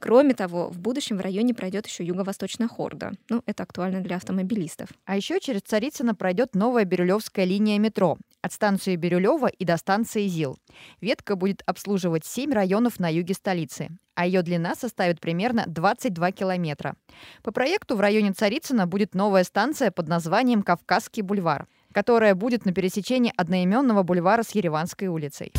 Кроме 0.00 0.34
того, 0.34 0.70
в 0.70 0.78
будущем 0.80 1.18
в 1.18 1.20
районе 1.20 1.54
пройдет 1.54 1.86
еще 1.86 2.04
юго-восточная 2.04 2.66
хорда. 2.66 3.12
Ну, 3.28 3.42
это 3.46 3.62
актуально 3.62 4.00
для 4.00 4.16
автомобилистов. 4.16 4.88
А 5.04 5.16
еще 5.16 5.38
через 5.38 5.60
Царицыно 5.60 6.16
пройдет 6.16 6.56
новая 6.56 6.84
Бирюлевская 6.84 7.44
линия 7.44 7.78
метро 7.78 8.18
от 8.42 8.52
станции 8.52 8.96
Бирюлева 8.96 9.46
и 9.46 9.64
до 9.64 9.76
станции 9.76 10.26
ЗИЛ. 10.26 10.58
Ветка 11.00 11.36
будет 11.36 11.62
обслуживать 11.64 12.26
7 12.26 12.52
районов 12.52 13.00
на 13.00 13.08
юге 13.08 13.34
столицы, 13.34 13.88
а 14.14 14.26
ее 14.26 14.42
длина 14.42 14.74
составит 14.74 15.20
примерно 15.20 15.64
22 15.66 16.32
километра. 16.32 16.96
По 17.42 17.52
проекту 17.52 17.96
в 17.96 18.00
районе 18.00 18.32
Царицына 18.32 18.86
будет 18.86 19.14
новая 19.14 19.44
станция 19.44 19.90
под 19.90 20.08
названием 20.08 20.62
Кавказский 20.62 21.22
бульвар, 21.22 21.66
которая 21.92 22.34
будет 22.34 22.66
на 22.66 22.72
пересечении 22.72 23.32
одноименного 23.36 24.02
бульвара 24.02 24.42
с 24.42 24.50
Ереванской 24.50 25.08
улицей. 25.08 25.52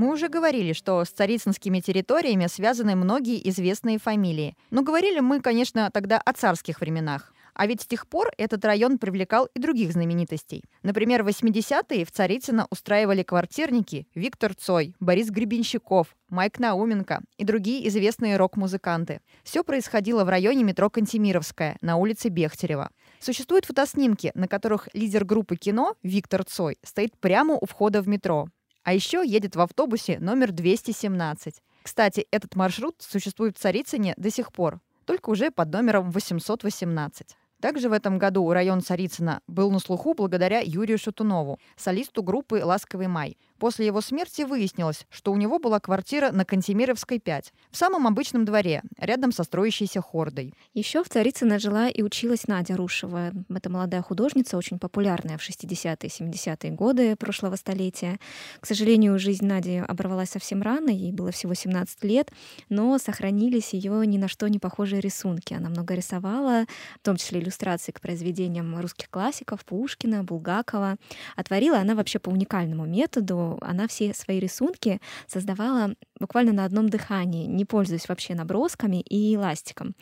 Мы 0.00 0.10
уже 0.10 0.28
говорили, 0.28 0.72
что 0.72 1.04
с 1.04 1.10
царицынскими 1.10 1.80
территориями 1.80 2.46
связаны 2.46 2.96
многие 2.96 3.46
известные 3.50 3.98
фамилии. 3.98 4.56
Но 4.70 4.82
говорили 4.82 5.20
мы, 5.20 5.42
конечно, 5.42 5.90
тогда 5.92 6.18
о 6.18 6.32
царских 6.32 6.80
временах. 6.80 7.34
А 7.60 7.66
ведь 7.66 7.82
с 7.82 7.86
тех 7.86 8.06
пор 8.08 8.30
этот 8.38 8.64
район 8.64 8.96
привлекал 8.96 9.46
и 9.52 9.60
других 9.60 9.92
знаменитостей. 9.92 10.64
Например, 10.82 11.22
в 11.22 11.28
80-е 11.28 12.06
в 12.06 12.10
Царицыно 12.10 12.66
устраивали 12.70 13.22
квартирники 13.22 14.08
Виктор 14.14 14.54
Цой, 14.54 14.94
Борис 14.98 15.28
Гребенщиков, 15.28 16.16
Майк 16.30 16.58
Науменко 16.58 17.20
и 17.36 17.44
другие 17.44 17.86
известные 17.88 18.38
рок-музыканты. 18.38 19.20
Все 19.42 19.62
происходило 19.62 20.24
в 20.24 20.30
районе 20.30 20.64
метро 20.64 20.88
Кантемировская 20.88 21.76
на 21.82 21.96
улице 21.96 22.30
Бехтерева. 22.30 22.88
Существуют 23.18 23.66
фотоснимки, 23.66 24.32
на 24.34 24.48
которых 24.48 24.88
лидер 24.94 25.26
группы 25.26 25.56
кино 25.56 25.96
Виктор 26.02 26.44
Цой 26.44 26.78
стоит 26.82 27.14
прямо 27.18 27.58
у 27.60 27.66
входа 27.66 28.00
в 28.00 28.08
метро. 28.08 28.48
А 28.84 28.94
еще 28.94 29.22
едет 29.22 29.54
в 29.54 29.60
автобусе 29.60 30.18
номер 30.18 30.52
217. 30.52 31.60
Кстати, 31.82 32.26
этот 32.30 32.56
маршрут 32.56 32.94
существует 33.00 33.58
в 33.58 33.60
Царицыне 33.60 34.14
до 34.16 34.30
сих 34.30 34.50
пор, 34.50 34.80
только 35.04 35.28
уже 35.28 35.50
под 35.50 35.70
номером 35.70 36.10
818. 36.10 37.36
Также 37.60 37.88
в 37.90 37.92
этом 37.92 38.18
году 38.18 38.50
район 38.52 38.80
Царицына 38.80 39.40
был 39.46 39.70
на 39.70 39.78
слуху 39.78 40.14
благодаря 40.14 40.60
Юрию 40.60 40.98
Шатунову, 40.98 41.58
солисту 41.76 42.22
группы 42.22 42.62
«Ласковый 42.64 43.06
май». 43.06 43.36
После 43.60 43.84
его 43.84 44.00
смерти 44.00 44.40
выяснилось, 44.40 45.06
что 45.10 45.32
у 45.32 45.36
него 45.36 45.58
была 45.58 45.80
квартира 45.80 46.32
на 46.32 46.46
Кантемировской 46.46 47.20
5, 47.20 47.52
в 47.70 47.76
самом 47.76 48.06
обычном 48.06 48.46
дворе, 48.46 48.82
рядом 48.96 49.32
со 49.32 49.44
строящейся 49.44 50.00
хордой. 50.00 50.54
Еще 50.72 51.04
в 51.04 51.10
Царицыно 51.10 51.58
жила 51.58 51.90
и 51.90 52.02
училась 52.02 52.48
Надя 52.48 52.74
Рушева. 52.74 53.32
Это 53.54 53.68
молодая 53.68 54.00
художница, 54.00 54.56
очень 54.56 54.78
популярная 54.78 55.36
в 55.36 55.46
60-е 55.46 55.96
и 56.00 56.08
70-е 56.08 56.72
годы 56.72 57.16
прошлого 57.16 57.56
столетия. 57.56 58.18
К 58.60 58.66
сожалению, 58.66 59.18
жизнь 59.18 59.44
Нади 59.44 59.76
оборвалась 59.76 60.30
совсем 60.30 60.62
рано, 60.62 60.88
ей 60.88 61.12
было 61.12 61.30
всего 61.30 61.52
17 61.52 62.02
лет, 62.04 62.32
но 62.70 62.96
сохранились 62.96 63.74
ее 63.74 64.06
ни 64.06 64.16
на 64.16 64.28
что 64.28 64.48
не 64.48 64.58
похожие 64.58 65.02
рисунки. 65.02 65.52
Она 65.52 65.68
много 65.68 65.92
рисовала, 65.92 66.64
в 66.98 67.04
том 67.04 67.18
числе 67.18 67.40
иллюстрации 67.40 67.92
к 67.92 68.00
произведениям 68.00 68.80
русских 68.80 69.10
классиков 69.10 69.66
Пушкина, 69.66 70.24
Булгакова. 70.24 70.96
А 71.36 71.44
творила 71.44 71.78
она 71.78 71.94
вообще 71.94 72.18
по 72.18 72.30
уникальному 72.30 72.86
методу, 72.86 73.49
она 73.60 73.88
все 73.88 74.14
свои 74.14 74.40
рисунки 74.40 75.00
создавала 75.26 75.94
буквально 76.18 76.52
на 76.52 76.64
одном 76.64 76.88
дыхании, 76.88 77.46
не 77.46 77.64
пользуясь 77.64 78.08
вообще 78.08 78.34
набросками 78.34 79.00
и 79.00 79.36
ластиком. 79.36 79.94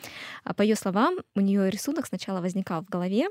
А 0.43 0.53
по 0.53 0.61
ее 0.61 0.75
словам, 0.75 1.17
у 1.35 1.41
нее 1.41 1.69
рисунок 1.69 2.07
сначала 2.07 2.41
возникал 2.41 2.81
в 2.83 2.89
голове, 2.89 3.27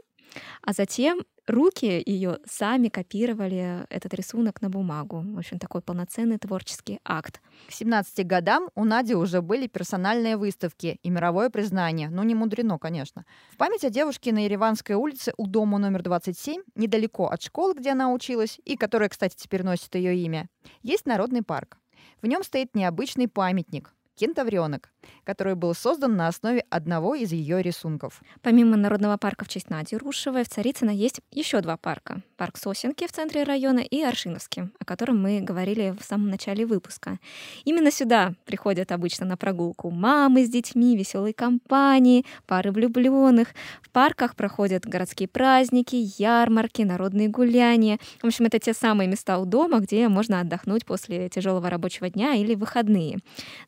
а 0.62 0.72
затем 0.72 1.22
руки 1.46 2.02
ее 2.04 2.38
сами 2.44 2.88
копировали 2.88 3.86
этот 3.90 4.14
рисунок 4.14 4.60
на 4.62 4.70
бумагу. 4.70 5.24
В 5.24 5.38
общем, 5.38 5.58
такой 5.58 5.80
полноценный 5.80 6.38
творческий 6.38 7.00
акт. 7.04 7.40
К 7.68 7.72
17 7.72 8.26
годам 8.26 8.68
у 8.74 8.84
Нади 8.84 9.14
уже 9.14 9.42
были 9.42 9.66
персональные 9.66 10.36
выставки 10.36 10.98
и 11.02 11.10
мировое 11.10 11.50
признание. 11.50 12.10
Ну, 12.10 12.22
не 12.22 12.34
мудрено, 12.34 12.78
конечно. 12.78 13.24
В 13.52 13.56
память 13.56 13.84
о 13.84 13.90
девушке 13.90 14.32
на 14.32 14.44
Ереванской 14.44 14.94
улице 14.94 15.32
у 15.36 15.46
дома 15.46 15.78
номер 15.78 16.02
27, 16.02 16.62
недалеко 16.74 17.28
от 17.28 17.42
школы, 17.42 17.74
где 17.74 17.92
она 17.92 18.12
училась, 18.12 18.60
и 18.64 18.76
которая, 18.76 19.08
кстати, 19.08 19.36
теперь 19.36 19.62
носит 19.62 19.94
ее 19.94 20.16
имя, 20.16 20.48
есть 20.82 21.06
народный 21.06 21.42
парк. 21.42 21.78
В 22.22 22.26
нем 22.26 22.42
стоит 22.42 22.74
необычный 22.74 23.28
памятник 23.28 23.94
кентавренок, 24.18 24.90
который 25.24 25.54
был 25.54 25.74
создан 25.74 26.16
на 26.16 26.28
основе 26.28 26.64
одного 26.70 27.14
из 27.14 27.32
ее 27.32 27.62
рисунков. 27.62 28.20
Помимо 28.42 28.76
Народного 28.76 29.16
парка 29.16 29.44
в 29.44 29.48
честь 29.48 29.70
Нади 29.70 29.96
Рушевой, 29.96 30.44
в 30.44 30.48
Царицыно 30.48 30.90
есть 30.90 31.20
еще 31.30 31.60
два 31.60 31.76
парка. 31.76 32.22
Парк 32.36 32.56
Сосенки 32.56 33.06
в 33.06 33.12
центре 33.12 33.44
района 33.44 33.80
и 33.80 34.02
Аршиновский, 34.02 34.70
о 34.78 34.84
котором 34.84 35.22
мы 35.22 35.40
говорили 35.40 35.96
в 35.98 36.04
самом 36.04 36.30
начале 36.30 36.66
выпуска. 36.66 37.18
Именно 37.64 37.90
сюда 37.90 38.34
приходят 38.44 38.92
обычно 38.92 39.26
на 39.26 39.36
прогулку 39.36 39.90
мамы 39.90 40.44
с 40.44 40.48
детьми, 40.48 40.96
веселые 40.96 41.34
компании, 41.34 42.24
пары 42.46 42.72
влюбленных. 42.72 43.48
В 43.82 43.90
парках 43.90 44.34
проходят 44.34 44.86
городские 44.86 45.28
праздники, 45.28 45.96
ярмарки, 46.18 46.82
народные 46.82 47.28
гуляния. 47.28 47.98
В 48.22 48.26
общем, 48.26 48.46
это 48.46 48.58
те 48.58 48.74
самые 48.74 49.08
места 49.08 49.38
у 49.38 49.44
дома, 49.44 49.78
где 49.78 50.08
можно 50.08 50.40
отдохнуть 50.40 50.84
после 50.84 51.28
тяжелого 51.28 51.70
рабочего 51.70 52.10
дня 52.10 52.34
или 52.34 52.54
выходные. 52.54 53.18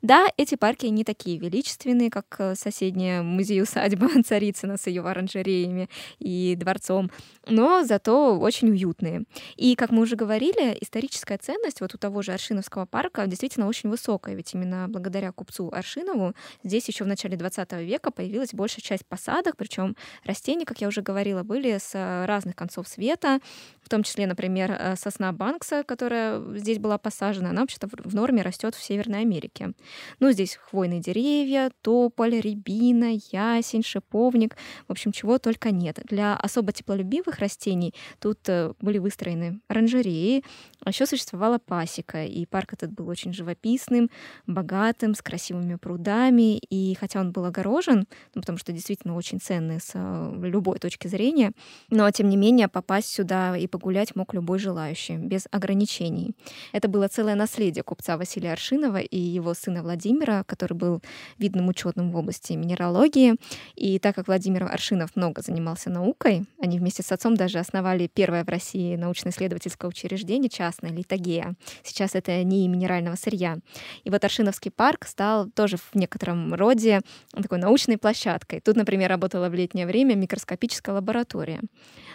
Да, 0.03 0.27
эти 0.41 0.55
парки 0.55 0.87
не 0.87 1.05
такие 1.05 1.39
величественные, 1.39 2.11
как 2.11 2.37
э, 2.39 2.55
соседняя 2.55 3.23
музей-усадьба 3.23 4.09
Царицына 4.25 4.79
с 4.79 4.87
ее 4.87 5.03
оранжереями 5.03 5.91
и 6.19 6.57
дворцом, 6.57 7.11
но 7.47 7.85
зато 7.85 8.39
очень 8.39 8.71
уютные. 8.71 9.25
И, 9.57 9.75
как 9.75 9.91
мы 9.91 10.01
уже 10.01 10.17
говорили, 10.17 10.77
историческая 10.81 11.37
ценность 11.37 11.83
вот 11.83 11.95
у 11.95 11.99
того 11.99 12.23
же 12.23 12.33
Аршиновского 12.33 12.87
парка 12.87 13.27
действительно 13.27 13.67
очень 13.67 13.91
высокая, 13.91 14.35
ведь 14.35 14.55
именно 14.55 14.87
благодаря 14.89 15.31
купцу 15.33 15.71
Аршинову 15.73 16.35
здесь 16.65 16.89
еще 16.89 17.05
в 17.05 17.07
начале 17.07 17.37
20 17.37 17.73
века 17.73 18.11
появилась 18.11 18.55
большая 18.55 18.81
часть 18.83 19.05
посадок, 19.07 19.57
причем 19.59 19.95
растения, 20.25 20.65
как 20.65 20.81
я 20.81 20.89
уже 20.89 21.03
говорила, 21.03 21.43
были 21.43 21.77
с 21.77 21.91
э, 21.95 22.25
разных 22.25 22.57
концов 22.57 22.89
света, 22.89 23.41
в 23.83 23.91
том 23.91 24.03
числе, 24.05 24.27
например, 24.27 24.71
э, 24.73 24.97
сосна 24.97 25.33
Банкса, 25.33 25.85
которая 25.85 26.41
здесь 26.57 26.79
была 26.79 26.97
посажена, 26.97 27.51
она 27.51 27.61
вообще-то 27.61 27.89
в 27.89 28.15
норме 28.15 28.41
растет 28.41 28.75
в 28.75 28.83
Северной 28.83 29.21
Америке. 29.21 29.73
Ну, 30.19 30.30
здесь 30.33 30.57
хвойные 30.57 31.01
деревья, 31.01 31.71
тополь, 31.83 32.41
рябина, 32.41 33.13
ясень, 33.33 33.83
шиповник. 33.83 34.57
В 34.89 34.93
общем, 34.93 35.13
чего 35.13 35.39
только 35.39 35.71
нет. 35.71 36.01
Для 36.05 36.37
особо 36.37 36.73
теплолюбивых 36.73 37.39
растений 37.39 37.95
тут 38.19 38.49
э, 38.49 38.73
были 38.81 38.99
выстроены 38.99 39.61
оранжереи, 39.69 40.45
а 40.85 40.91
еще 40.91 41.07
существовала 41.07 41.59
пасека, 41.59 42.25
и 42.25 42.47
парк 42.47 42.73
этот 42.73 42.93
был 42.93 43.09
очень 43.09 43.33
живописным, 43.33 44.11
богатым, 44.47 45.15
с 45.15 45.23
красивыми 45.23 45.77
прудами, 45.77 46.59
и 46.59 46.95
хотя 46.95 47.21
он 47.21 47.33
был 47.33 47.45
огорожен, 47.45 48.07
ну, 48.35 48.41
потому 48.41 48.59
что 48.59 48.73
действительно 48.73 49.17
очень 49.17 49.41
ценный 49.41 49.81
с 49.81 49.93
э, 49.95 50.35
любой 50.43 50.79
точки 50.79 51.09
зрения, 51.09 51.53
но 51.91 52.11
тем 52.11 52.29
не 52.29 52.37
менее 52.37 52.69
попасть 52.69 53.09
сюда 53.09 53.57
и 53.57 53.67
погулять 53.67 54.17
мог 54.17 54.35
любой 54.35 54.59
желающий, 54.59 55.17
без 55.17 55.47
ограничений. 55.51 56.33
Это 56.73 56.89
было 56.89 57.09
целое 57.09 57.35
наследие 57.35 57.83
купца 57.83 58.17
Василия 58.17 58.53
Аршинова 58.53 58.99
и 58.99 59.19
его 59.19 59.55
сына 59.55 59.83
Владимира, 59.83 60.10
Владимира, 60.11 60.43
который 60.45 60.75
был 60.75 61.03
видным 61.39 61.69
учетным 61.69 62.11
в 62.11 62.17
области 62.17 62.53
минералогии. 62.55 63.37
И 63.77 63.99
так 64.01 64.17
как 64.17 64.27
Владимир 64.27 64.65
Аршинов 64.65 65.15
много 65.15 65.41
занимался 65.41 65.89
наукой, 65.89 66.47
они 66.61 66.79
вместе 66.79 67.03
с 67.03 67.13
отцом 67.13 67.37
даже 67.37 67.59
основали 67.59 68.09
первое 68.13 68.45
в 68.45 68.49
России 68.49 68.97
научно-исследовательское 68.97 69.89
учреждение 69.89 70.51
частное, 70.51 70.91
Литагея. 70.91 71.55
Сейчас 71.85 72.17
это 72.17 72.43
не 72.43 72.67
минерального 72.67 73.15
сырья. 73.15 73.59
И 74.03 74.11
вот 74.11 74.25
Аршиновский 74.25 74.73
парк 74.73 75.07
стал 75.07 75.49
тоже 75.49 75.77
в 75.77 75.95
некотором 75.95 76.55
роде 76.55 77.03
такой 77.33 77.59
научной 77.59 77.97
площадкой. 77.97 78.61
Тут, 78.61 78.77
например, 78.77 79.11
работала 79.11 79.49
в 79.49 79.55
летнее 79.55 79.87
время 79.87 80.17
микроскопическая 80.17 80.95
лаборатория. 80.95 81.61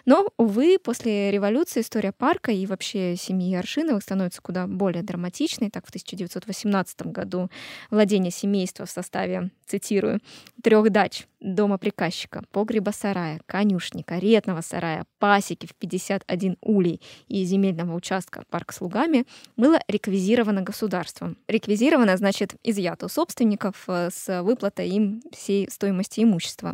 Но, 0.05 0.27
увы, 0.37 0.77
после 0.83 1.31
революции 1.31 1.81
история 1.81 2.11
парка 2.11 2.51
и 2.51 2.65
вообще 2.65 3.15
семьи 3.15 3.55
Аршиновых 3.55 4.03
становится 4.03 4.41
куда 4.41 4.67
более 4.67 5.01
драматичной. 5.01 5.69
Так, 5.69 5.85
в 5.85 5.89
1918 5.89 7.07
году 7.07 7.49
владение 7.89 8.32
семейства 8.32 8.86
в 8.86 8.89
составе, 8.89 9.51
цитирую, 9.65 10.20
трех 10.62 10.92
дач, 10.92 11.25
дома 11.39 11.77
приказчика, 11.77 12.44
погреба 12.51 12.92
сарая, 12.92 13.39
конюшни, 13.46 14.01
каретного 14.01 14.62
сарая, 14.62 15.06
пасеки 15.20 15.68
в 15.68 15.75
51 15.75 16.58
улей 16.62 17.01
и 17.27 17.44
земельного 17.44 17.96
участка 17.96 18.44
парк 18.50 18.74
с 18.74 18.82
лугами 18.82 19.25
было 19.56 19.80
реквизировано 19.88 20.62
государством. 20.62 21.38
Реквизировано 21.48 22.18
значит 22.18 22.56
изъято 22.63 23.06
у 23.06 23.10
собственников 23.10 23.84
э, 23.88 24.10
с 24.12 24.42
выплатой 24.42 24.89
им 24.89 25.22
всей 25.32 25.70
стоимости 25.70 26.22
имущества. 26.22 26.74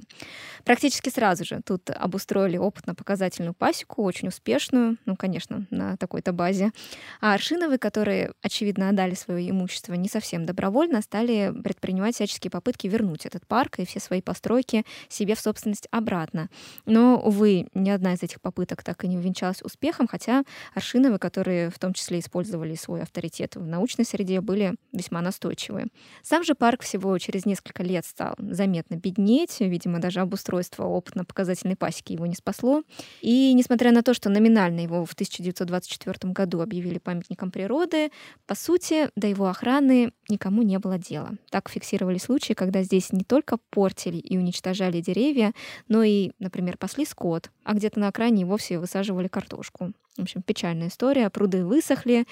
Практически 0.63 1.10
сразу 1.10 1.44
же 1.46 1.62
тут 1.65 1.89
обустроили 1.89 2.58
опытно-показательную 2.58 3.53
пасеку, 3.53 4.03
очень 4.03 4.30
успешную, 4.30 4.98
ну, 5.06 5.15
конечно, 5.15 5.65
на 5.70 5.98
такой-то 5.98 6.32
базе. 6.32 6.72
А 7.20 7.34
Аршиновы, 7.34 7.77
которые, 7.77 8.32
очевидно, 8.41 8.89
отдали 8.89 9.15
свое 9.15 9.50
имущество 9.50 9.94
не 9.94 10.08
совсем 10.08 10.46
добровольно, 10.46 11.00
стали 11.01 11.53
предпринимать 11.63 12.15
всяческие 12.15 12.51
попытки 12.51 12.88
вернуть 12.88 13.25
этот 13.25 13.46
парк 13.48 13.79
и 13.79 13.86
все 13.86 14.00
свои 14.00 14.22
постройки 14.22 14.86
себе 15.10 15.36
в 15.36 15.39
собственность 15.39 15.88
обратно. 15.91 16.50
Но, 16.86 17.20
увы, 17.20 17.67
ни 17.74 17.89
одна 17.89 18.13
из 18.13 18.24
этих 18.24 18.41
попыток 18.41 18.84
так 18.84 19.03
и 19.03 19.08
не 19.08 19.17
увенчалась 19.17 19.62
успехом, 19.62 20.08
хотя 20.08 20.43
Аршиновы, 20.74 21.20
которые 21.20 21.70
в 21.70 21.79
том 21.79 21.93
числе 21.93 22.20
использовали 22.20 22.75
свой 22.75 23.01
авторитет 23.01 23.55
в 23.55 23.65
научной 23.65 24.05
среде, 24.05 24.41
были 24.41 24.75
весьма 24.91 25.22
настойчивы. 25.22 25.88
Сам 26.24 26.43
же 26.43 26.55
парк 26.55 26.81
всего 26.84 27.17
через 27.17 27.46
несколько 27.46 27.84
лет 27.84 28.05
стал 28.05 28.36
заметно 28.38 28.96
беднеть, 28.96 29.60
видимо, 29.60 30.00
даже 30.00 30.20
обустройство 30.20 30.86
опытно-показательной 30.86 31.75
пасеки 31.75 32.13
его 32.13 32.25
не 32.25 32.36
спасло. 32.36 32.84
И 33.22 33.53
несмотря 33.53 33.91
на 33.91 34.03
то, 34.03 34.13
что 34.13 34.29
номинально 34.29 34.81
его 34.81 35.05
в 35.05 35.13
1924 35.13 36.34
году 36.34 36.62
объявили 36.62 37.00
памятником 37.00 37.51
природы, 37.51 38.12
по 38.46 38.55
сути, 38.55 39.10
до 39.15 39.27
его 39.27 39.48
охраны 39.48 40.13
никому 40.29 40.62
не 40.62 40.79
было 40.79 40.90
дела. 40.98 41.36
Так 41.50 41.69
фиксировали 41.69 42.17
случаи, 42.17 42.53
когда 42.53 42.83
здесь 42.83 43.12
не 43.12 43.24
только 43.24 43.57
портили 43.69 44.17
и 44.17 44.38
уничтожали 44.38 45.01
деревья, 45.01 45.53
но 45.88 46.03
и, 46.03 46.31
например, 46.39 46.77
пасли 46.77 47.05
скот, 47.05 47.51
а 47.63 47.74
где-то 47.74 48.00
на 48.00 48.07
окраине 48.07 48.45
вовсе 48.45 48.79
высаживали 48.79 49.27
картошку. 49.27 49.93
В 50.18 50.24
общем, 50.24 50.41
печальная 50.41 50.89
история. 50.89 51.30
Пруды 51.30 51.65
высохли. 51.65 52.25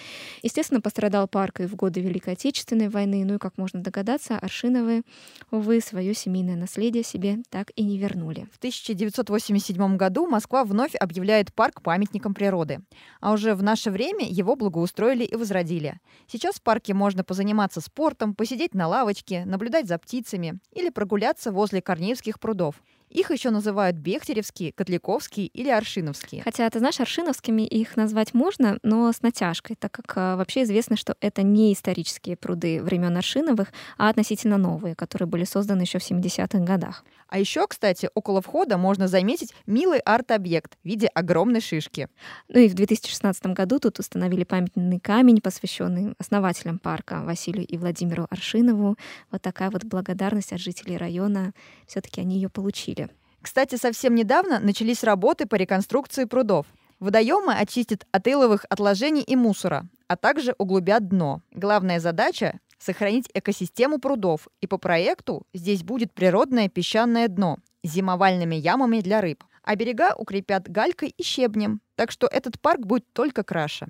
Естественно, 0.43 0.81
пострадал 0.81 1.29
парк 1.29 1.61
и 1.61 1.65
в 1.65 1.75
годы 1.75 2.01
Великой 2.01 2.33
Отечественной 2.33 2.89
войны. 2.89 3.23
Ну 3.23 3.35
и, 3.35 3.37
как 3.37 3.57
можно 3.57 3.81
догадаться, 3.81 4.37
Аршиновы, 4.37 5.03
увы, 5.49 5.79
свое 5.79 6.13
семейное 6.13 6.57
наследие 6.57 7.03
себе 7.03 7.37
так 7.49 7.71
и 7.77 7.83
не 7.83 7.97
вернули. 7.97 8.49
В 8.51 8.57
1987 8.57 9.95
году 9.95 10.27
Москва 10.27 10.65
вновь 10.65 10.93
объявляет 10.95 11.53
парк 11.53 11.81
памятником 11.81 12.33
природы. 12.33 12.81
А 13.21 13.31
уже 13.31 13.55
в 13.55 13.63
наше 13.63 13.91
время 13.91 14.29
его 14.29 14.57
благоустроили 14.57 15.23
и 15.23 15.35
возродили. 15.37 16.01
Сейчас 16.27 16.55
в 16.55 16.61
парке 16.61 16.93
можно 16.93 17.23
позаниматься 17.23 17.79
спортом, 17.79 18.35
посидеть 18.35 18.73
на 18.73 18.89
лавочке, 18.89 19.45
наблюдать 19.45 19.87
за 19.87 19.97
птицами 19.97 20.59
или 20.73 20.89
прогуляться 20.89 21.53
возле 21.53 21.81
Корнеевских 21.81 22.41
прудов. 22.41 22.75
Их 23.09 23.31
еще 23.31 23.49
называют 23.49 23.95
Бехтеревские, 23.95 24.71
Котляковские 24.71 25.47
или 25.47 25.69
Аршиновские. 25.69 26.43
Хотя, 26.43 26.69
ты 26.69 26.79
знаешь, 26.79 26.99
Аршиновскими 26.99 27.63
их 27.63 27.97
назвать 27.97 28.33
можно, 28.33 28.77
но 28.83 29.11
с 29.11 29.21
натяжкой, 29.21 29.75
так 29.75 29.91
как 29.91 30.13
а, 30.15 30.35
вообще 30.35 30.63
известно, 30.63 30.95
что 30.95 31.15
это 31.19 31.41
не 31.41 31.73
исторические 31.73 32.37
пруды 32.37 32.81
времен 32.81 33.17
Аршиновых, 33.17 33.73
а 33.97 34.09
относительно 34.09 34.57
новые, 34.57 34.95
которые 34.95 35.27
были 35.27 35.43
созданы 35.43 35.81
еще 35.81 35.99
в 35.99 36.09
70-х 36.09 36.59
годах. 36.59 37.03
А 37.29 37.37
еще, 37.37 37.67
кстати, 37.67 38.09
около 38.15 38.41
входа 38.41 38.77
можно 38.77 39.07
заметить 39.07 39.53
милый 39.67 39.99
арт-объект 39.99 40.77
в 40.83 40.87
виде 40.87 41.07
огромной 41.07 41.61
шишки. 41.61 42.09
Ну 42.47 42.59
и 42.59 42.67
в 42.67 42.73
2016 42.73 43.45
году 43.47 43.79
тут 43.79 43.99
установили 43.99 44.43
памятный 44.43 44.99
камень, 44.99 45.39
посвященный 45.39 46.15
основателям 46.17 46.79
парка 46.79 47.21
Василию 47.21 47.67
и 47.67 47.77
Владимиру 47.77 48.25
Аршинову. 48.31 48.97
Вот 49.31 49.41
такая 49.43 49.69
вот 49.69 49.83
благодарность 49.83 50.53
от 50.53 50.59
жителей 50.59 50.97
района. 50.97 51.53
Все-таки 51.85 52.19
они 52.19 52.35
ее 52.35 52.49
получили. 52.49 53.09
Кстати, 53.41 53.75
совсем 53.75 54.15
недавно 54.15 54.59
начались 54.59 55.03
работы 55.03 55.45
по 55.45 55.55
реконструкции 55.55 56.25
прудов. 56.25 56.65
Водоемы 56.99 57.53
очистят 57.53 58.05
от 58.11 58.27
иловых 58.27 58.65
отложений 58.69 59.21
и 59.21 59.35
мусора, 59.35 59.87
а 60.07 60.17
также 60.17 60.53
углубят 60.57 61.07
дно. 61.07 61.41
Главная 61.51 61.99
задача— 61.99 62.59
сохранить 62.79 63.29
экосистему 63.33 63.99
прудов, 63.99 64.47
и 64.61 64.67
по 64.67 64.77
проекту 64.77 65.43
здесь 65.53 65.83
будет 65.83 66.13
природное 66.13 66.69
песчаное 66.69 67.27
дно 67.27 67.57
с 67.83 67.89
зимовальными 67.89 68.55
ямами 68.55 69.01
для 69.01 69.21
рыб, 69.21 69.43
а 69.63 69.75
берега 69.75 70.15
укрепят 70.17 70.69
галькой 70.69 71.13
и 71.15 71.23
щебнем, 71.23 71.81
так 71.95 72.11
что 72.11 72.27
этот 72.27 72.59
парк 72.59 72.79
будет 72.81 73.05
только 73.13 73.43
краше. 73.43 73.87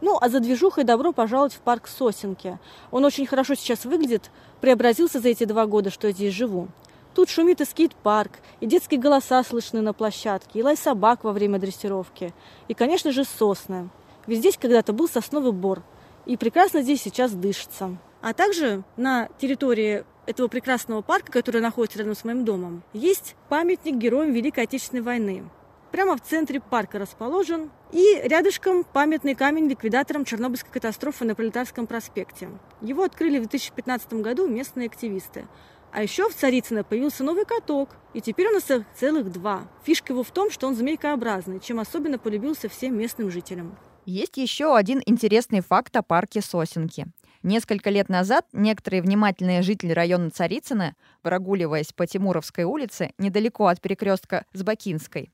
Ну, 0.00 0.18
а 0.20 0.28
за 0.28 0.40
движухой 0.40 0.82
добро 0.82 1.12
пожаловать 1.12 1.52
в 1.52 1.60
парк 1.60 1.86
Сосенки. 1.86 2.58
Он 2.90 3.04
очень 3.04 3.24
хорошо 3.24 3.54
сейчас 3.54 3.84
выглядит, 3.84 4.32
преобразился 4.60 5.20
за 5.20 5.28
эти 5.28 5.44
два 5.44 5.66
года, 5.66 5.90
что 5.90 6.08
я 6.08 6.12
здесь 6.12 6.34
живу. 6.34 6.68
Тут 7.14 7.28
шумит 7.28 7.60
и 7.60 7.64
скейт-парк, 7.64 8.32
и 8.58 8.66
детские 8.66 8.98
голоса 8.98 9.44
слышны 9.44 9.80
на 9.80 9.92
площадке, 9.92 10.58
и 10.58 10.62
лай 10.62 10.76
собак 10.76 11.22
во 11.22 11.32
время 11.32 11.60
дрессировки, 11.60 12.34
и, 12.66 12.74
конечно 12.74 13.12
же, 13.12 13.24
сосны. 13.24 13.90
Ведь 14.26 14.38
здесь 14.38 14.56
когда-то 14.56 14.92
был 14.92 15.08
сосновый 15.08 15.52
бор, 15.52 15.82
и 16.26 16.36
прекрасно 16.36 16.82
здесь 16.82 17.02
сейчас 17.02 17.32
дышится. 17.32 17.96
А 18.20 18.34
также 18.34 18.84
на 18.96 19.28
территории 19.38 20.04
этого 20.26 20.48
прекрасного 20.48 21.02
парка, 21.02 21.32
который 21.32 21.60
находится 21.60 21.98
рядом 21.98 22.14
с 22.14 22.24
моим 22.24 22.44
домом, 22.44 22.82
есть 22.92 23.34
памятник 23.48 23.96
героям 23.96 24.32
Великой 24.32 24.64
Отечественной 24.64 25.02
войны. 25.02 25.44
Прямо 25.90 26.16
в 26.16 26.22
центре 26.22 26.58
парка 26.58 26.98
расположен. 26.98 27.70
И 27.92 28.20
рядышком 28.24 28.82
памятный 28.82 29.34
камень 29.34 29.68
ликвидаторам 29.68 30.24
Чернобыльской 30.24 30.72
катастрофы 30.72 31.26
на 31.26 31.34
Пролетарском 31.34 31.86
проспекте. 31.86 32.48
Его 32.80 33.02
открыли 33.02 33.36
в 33.36 33.42
2015 33.42 34.14
году 34.14 34.48
местные 34.48 34.86
активисты. 34.86 35.46
А 35.92 36.02
еще 36.02 36.30
в 36.30 36.34
Царицыно 36.34 36.84
появился 36.84 37.22
новый 37.22 37.44
каток, 37.44 37.90
и 38.14 38.22
теперь 38.22 38.48
у 38.48 38.52
нас 38.52 38.70
их 38.70 38.84
целых 38.98 39.30
два. 39.30 39.68
Фишка 39.84 40.14
его 40.14 40.22
в 40.22 40.30
том, 40.30 40.50
что 40.50 40.66
он 40.66 40.74
змейкообразный, 40.74 41.60
чем 41.60 41.78
особенно 41.78 42.18
полюбился 42.18 42.70
всем 42.70 42.96
местным 42.96 43.30
жителям. 43.30 43.76
Есть 44.04 44.36
еще 44.36 44.76
один 44.76 45.00
интересный 45.06 45.60
факт 45.60 45.94
о 45.96 46.02
парке 46.02 46.40
Сосенки. 46.40 47.06
Несколько 47.44 47.88
лет 47.88 48.08
назад 48.08 48.46
некоторые 48.52 49.00
внимательные 49.00 49.62
жители 49.62 49.92
района 49.92 50.30
Царицына, 50.30 50.96
прогуливаясь 51.22 51.92
по 51.92 52.06
Тимуровской 52.06 52.64
улице, 52.64 53.12
недалеко 53.18 53.66
от 53.66 53.80
перекрестка 53.80 54.44
с 54.52 54.62
Бакинской, 54.64 55.30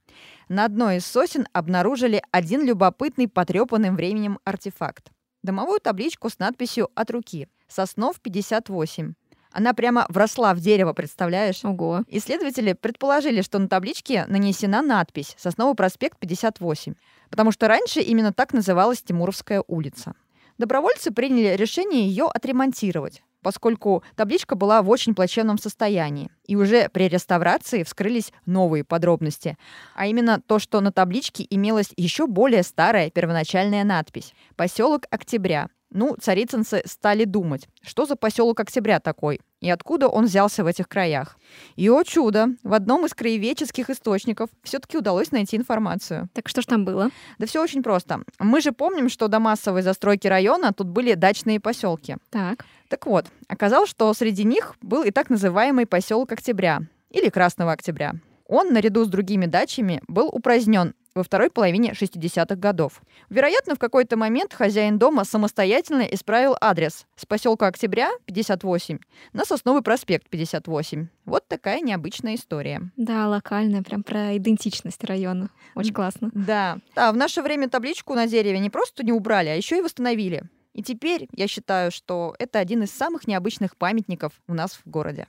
на 0.49 0.67
одной 0.67 0.97
из 0.97 1.07
сосен 1.07 1.47
обнаружили 1.55 2.23
один 2.31 2.65
любопытный 2.65 3.29
потрепанным 3.29 3.97
временем 3.97 4.39
артефакт. 4.45 5.13
Домовую 5.43 5.81
табличку 5.81 6.29
с 6.29 6.39
надписью 6.39 6.91
«От 6.95 7.11
руки». 7.11 7.49
Соснов 7.69 8.21
58. 8.21 9.15
Она 9.51 9.73
прямо 9.73 10.07
вросла 10.09 10.55
в 10.55 10.61
дерево, 10.61 10.93
представляешь? 10.93 11.65
Ого. 11.65 12.03
Исследователи 12.07 12.75
предположили, 12.75 13.41
что 13.41 13.59
на 13.59 13.69
табличке 13.69 14.27
нанесена 14.27 14.83
надпись 14.83 15.35
«Сосновый 15.39 15.75
проспект 15.75 16.23
58», 16.23 16.95
потому 17.31 17.53
что 17.53 17.69
раньше 17.69 18.01
именно 18.01 18.33
так 18.33 18.53
называлась 18.53 19.03
Тимуровская 19.03 19.62
улица. 19.67 20.14
Добровольцы 20.59 21.11
приняли 21.11 21.57
решение 21.57 22.07
ее 22.07 22.27
отремонтировать 22.27 23.23
поскольку 23.43 24.03
табличка 24.17 24.57
была 24.57 24.83
в 24.83 24.91
очень 24.91 25.14
плачевном 25.14 25.59
состоянии. 25.59 26.31
И 26.47 26.57
уже 26.57 26.88
при 26.88 27.09
реставрации 27.09 27.83
вскрылись 27.83 28.33
новые 28.47 28.85
подробности. 28.85 29.57
А 29.95 30.07
именно 30.07 30.41
то, 30.41 30.59
что 30.59 30.81
на 30.81 30.93
табличке 30.93 31.47
имелась 31.49 31.93
еще 31.97 32.27
более 32.27 32.62
старая 32.62 33.11
первоначальная 33.11 33.85
надпись 33.85 34.35
«Поселок 34.57 35.05
Октября». 35.11 35.69
Ну, 35.90 36.16
царицынцы 36.20 36.83
стали 36.85 37.24
думать, 37.24 37.66
что 37.83 38.05
за 38.05 38.14
поселок 38.14 38.61
Октября 38.61 39.01
такой, 39.01 39.40
и 39.61 39.70
откуда 39.70 40.09
он 40.09 40.27
взялся 40.27 40.62
в 40.62 40.66
этих 40.66 40.87
краях. 40.87 41.38
И, 41.77 41.88
о 41.88 42.03
чудо, 42.05 42.48
в 42.62 42.74
одном 42.74 43.07
из 43.07 43.14
краеведческих 43.14 43.88
источников 43.88 44.51
все-таки 44.62 44.98
удалось 44.98 45.33
найти 45.33 45.57
информацию. 45.57 46.29
Так 46.35 46.48
что 46.48 46.61
ж 46.61 46.66
там 46.66 46.85
было? 46.85 47.11
Да 47.38 47.46
все 47.46 47.62
очень 47.62 47.83
просто. 47.83 48.20
Мы 48.38 48.61
же 48.61 48.72
помним, 48.72 49.09
что 49.09 49.29
до 49.29 49.40
массовой 49.40 49.83
застройки 49.83 50.27
района 50.27 50.72
тут 50.72 50.88
были 50.88 51.14
дачные 51.14 51.59
поселки. 51.59 52.16
Так. 52.31 52.66
Так 52.88 53.07
вот, 53.07 53.27
оказалось, 53.48 53.90
что 53.90 54.12
среди 54.12 54.44
них 54.44 54.77
был 54.83 55.03
и 55.03 55.11
так 55.11 55.31
называемый 55.31 55.87
поселок 55.87 56.33
Октября 56.33 56.83
или 57.11 57.31
Красного 57.31 57.72
Октября. 57.72 58.14
Он, 58.46 58.72
наряду 58.72 59.05
с 59.05 59.09
другими 59.09 59.46
дачами, 59.46 60.01
был 60.09 60.29
упразднен 60.29 60.94
во 61.14 61.23
второй 61.23 61.51
половине 61.51 61.92
60-х 61.92 62.57
годов. 62.57 63.03
Вероятно, 63.31 63.75
в 63.75 63.79
какой-то 63.79 64.16
момент 64.16 64.55
хозяин 64.55 64.99
дома 64.99 65.25
самостоятельно 65.25 66.03
исправил 66.03 66.57
адрес 66.61 67.07
с 67.16 67.27
поселка 67.27 67.66
Октября, 67.66 68.11
58, 68.27 68.99
на 69.33 69.44
Сосновый 69.44 69.83
проспект, 69.83 70.29
58. 70.29 71.09
Вот 71.25 71.47
такая 71.49 71.81
необычная 71.81 72.35
история. 72.35 72.90
Да, 72.97 73.29
локальная, 73.29 73.83
прям 73.83 74.03
про 74.03 74.37
идентичность 74.37 75.03
района. 75.05 75.51
Очень 75.75 75.94
классно. 75.94 76.31
Да. 76.35 76.79
А 76.94 77.12
в 77.12 77.16
наше 77.16 77.42
время 77.42 77.68
табличку 77.68 78.14
на 78.14 78.27
дереве 78.27 78.59
не 78.59 78.71
просто 78.71 79.05
не 79.05 79.12
убрали, 79.12 79.49
а 79.49 79.55
еще 79.55 79.79
и 79.79 79.83
восстановили. 79.83 80.44
И 80.75 80.83
теперь 80.83 81.29
я 81.33 81.49
считаю, 81.49 81.90
что 81.90 82.37
это 82.38 82.61
один 82.61 82.85
из 82.85 82.92
самых 82.92 83.27
необычных 83.27 83.77
памятников 83.77 84.33
у 84.47 84.55
нас 84.55 84.75
в 84.75 84.88
городе. 84.88 85.27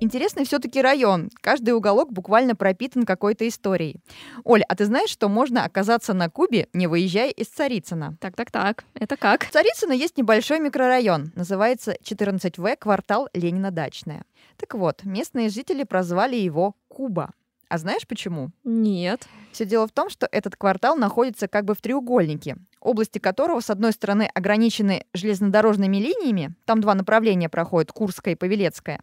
Интересный 0.00 0.44
все-таки 0.44 0.82
район. 0.82 1.30
Каждый 1.40 1.70
уголок 1.70 2.12
буквально 2.12 2.54
пропитан 2.56 3.04
какой-то 3.04 3.46
историей. 3.48 3.96
Оля, 4.42 4.64
а 4.68 4.74
ты 4.74 4.84
знаешь, 4.86 5.08
что 5.08 5.28
можно 5.28 5.64
оказаться 5.64 6.12
на 6.12 6.28
Кубе, 6.28 6.68
не 6.72 6.86
выезжая 6.86 7.30
из 7.30 7.46
Царицына? 7.48 8.16
Так-так-так, 8.20 8.84
это 8.94 9.16
как? 9.16 9.44
В 9.44 9.50
Царицыно 9.50 9.92
есть 9.92 10.18
небольшой 10.18 10.60
микрорайон. 10.60 11.32
Называется 11.36 11.96
14В, 12.02 12.76
квартал 12.76 13.28
Ленина-Дачная. 13.32 14.24
Так 14.56 14.74
вот, 14.74 15.04
местные 15.04 15.48
жители 15.48 15.84
прозвали 15.84 16.36
его 16.36 16.74
Куба. 16.88 17.30
А 17.68 17.78
знаешь 17.78 18.06
почему? 18.06 18.50
Нет. 18.62 19.26
Все 19.54 19.64
дело 19.64 19.86
в 19.86 19.92
том, 19.92 20.10
что 20.10 20.28
этот 20.32 20.56
квартал 20.56 20.96
находится 20.96 21.46
как 21.46 21.64
бы 21.64 21.74
в 21.74 21.80
треугольнике, 21.80 22.56
области 22.80 23.20
которого, 23.20 23.60
с 23.60 23.70
одной 23.70 23.92
стороны, 23.92 24.28
ограничены 24.34 25.06
железнодорожными 25.14 25.96
линиями, 25.98 26.56
там 26.64 26.80
два 26.80 26.96
направления 26.96 27.48
проходят, 27.48 27.92
Курская 27.92 28.34
и 28.34 28.36
Павелецкая, 28.36 28.98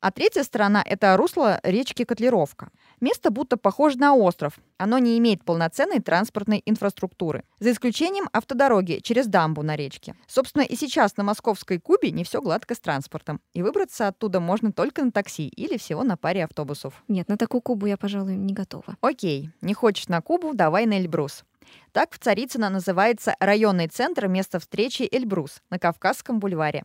а 0.00 0.10
третья 0.12 0.42
сторона— 0.42 0.82
это 0.86 1.16
русло 1.16 1.58
речки 1.62 2.04
Котлеровка. 2.04 2.68
Место 3.00 3.30
будто 3.30 3.56
похоже 3.56 3.98
на 3.98 4.14
остров. 4.14 4.58
Оно 4.78 4.98
не 4.98 5.18
имеет 5.18 5.42
полноценной 5.42 6.00
транспортной 6.00 6.62
инфраструктуры, 6.66 7.44
за 7.60 7.72
исключением 7.72 8.28
автодороги 8.32 9.00
через 9.02 9.26
дамбу 9.26 9.62
на 9.62 9.74
речке. 9.74 10.14
Собственно, 10.26 10.62
и 10.62 10.76
сейчас 10.76 11.16
на 11.16 11.24
московской 11.24 11.78
Кубе 11.78 12.10
не 12.10 12.24
все 12.24 12.42
гладко 12.42 12.74
с 12.74 12.78
транспортом. 12.78 13.40
И 13.54 13.62
выбраться 13.62 14.08
оттуда 14.08 14.38
можно 14.38 14.70
только 14.70 15.02
на 15.02 15.12
такси 15.12 15.48
или 15.48 15.78
всего 15.78 16.04
на 16.04 16.16
паре 16.16 16.44
автобусов. 16.44 17.02
Нет, 17.08 17.28
на 17.28 17.38
такую 17.38 17.62
Кубу 17.62 17.86
я, 17.86 17.96
пожалуй, 17.96 18.36
не 18.36 18.52
готова. 18.52 18.96
Окей, 19.00 19.50
не 19.62 19.72
хочешь 19.72 19.95
на 20.08 20.20
Кубу, 20.20 20.54
давай 20.54 20.86
на 20.86 20.98
Эльбрус. 20.98 21.44
Так 21.92 22.12
в 22.12 22.18
Царицыно 22.18 22.68
называется 22.70 23.34
районный 23.40 23.88
центр 23.88 24.28
места 24.28 24.58
встречи 24.58 25.08
Эльбрус 25.10 25.62
на 25.70 25.78
Кавказском 25.78 26.38
бульваре. 26.38 26.84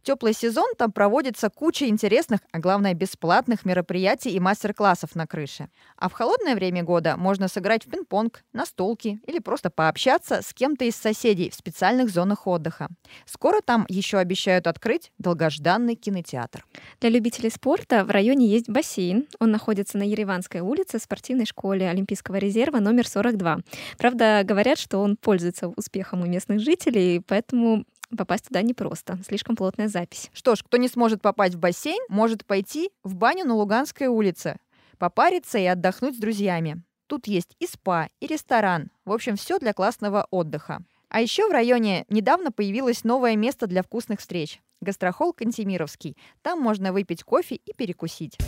В 0.00 0.02
теплый 0.02 0.32
сезон 0.32 0.66
там 0.78 0.92
проводится 0.92 1.50
куча 1.50 1.86
интересных, 1.86 2.40
а 2.52 2.58
главное 2.58 2.94
бесплатных 2.94 3.66
мероприятий 3.66 4.30
и 4.30 4.40
мастер-классов 4.40 5.14
на 5.14 5.26
крыше. 5.26 5.68
А 5.98 6.08
в 6.08 6.14
холодное 6.14 6.54
время 6.54 6.82
года 6.82 7.18
можно 7.18 7.48
сыграть 7.48 7.84
в 7.84 7.90
пинг-понг, 7.90 8.42
настолки 8.54 9.20
или 9.26 9.40
просто 9.40 9.68
пообщаться 9.68 10.40
с 10.42 10.54
кем-то 10.54 10.86
из 10.86 10.96
соседей 10.96 11.50
в 11.50 11.54
специальных 11.54 12.08
зонах 12.08 12.46
отдыха. 12.46 12.88
Скоро 13.26 13.60
там 13.60 13.84
еще 13.90 14.16
обещают 14.16 14.66
открыть 14.66 15.12
долгожданный 15.18 15.96
кинотеатр. 15.96 16.64
Для 17.00 17.10
любителей 17.10 17.50
спорта 17.50 18.06
в 18.06 18.10
районе 18.10 18.46
есть 18.46 18.70
бассейн. 18.70 19.26
Он 19.38 19.50
находится 19.50 19.98
на 19.98 20.04
Ереванской 20.04 20.60
улице 20.62 20.98
в 20.98 21.02
спортивной 21.02 21.44
школе 21.44 21.90
Олимпийского 21.90 22.36
резерва 22.36 22.78
номер 22.78 23.06
42. 23.06 23.58
Правда, 23.98 24.40
говорят, 24.44 24.78
что 24.78 24.98
он 24.98 25.18
пользуется 25.18 25.68
успехом 25.68 26.22
у 26.22 26.26
местных 26.26 26.60
жителей, 26.60 27.20
поэтому 27.20 27.84
попасть 28.16 28.46
туда 28.46 28.62
непросто. 28.62 29.18
Слишком 29.26 29.56
плотная 29.56 29.88
запись. 29.88 30.30
Что 30.32 30.54
ж, 30.54 30.62
кто 30.62 30.76
не 30.76 30.88
сможет 30.88 31.22
попасть 31.22 31.54
в 31.54 31.58
бассейн, 31.58 32.02
может 32.08 32.44
пойти 32.44 32.90
в 33.02 33.14
баню 33.14 33.44
на 33.44 33.54
Луганской 33.54 34.06
улице, 34.06 34.56
попариться 34.98 35.58
и 35.58 35.64
отдохнуть 35.64 36.16
с 36.16 36.18
друзьями. 36.18 36.82
Тут 37.06 37.26
есть 37.26 37.56
и 37.58 37.66
спа, 37.66 38.08
и 38.20 38.26
ресторан. 38.26 38.90
В 39.04 39.12
общем, 39.12 39.36
все 39.36 39.58
для 39.58 39.72
классного 39.72 40.26
отдыха. 40.30 40.84
А 41.08 41.20
еще 41.20 41.48
в 41.48 41.50
районе 41.50 42.04
недавно 42.08 42.52
появилось 42.52 43.02
новое 43.02 43.34
место 43.34 43.66
для 43.66 43.82
вкусных 43.82 44.20
встреч. 44.20 44.60
Гастрохол 44.80 45.32
Кантемировский. 45.32 46.16
Там 46.42 46.60
можно 46.60 46.92
выпить 46.92 47.24
кофе 47.24 47.56
и 47.56 47.72
перекусить. 47.72 48.38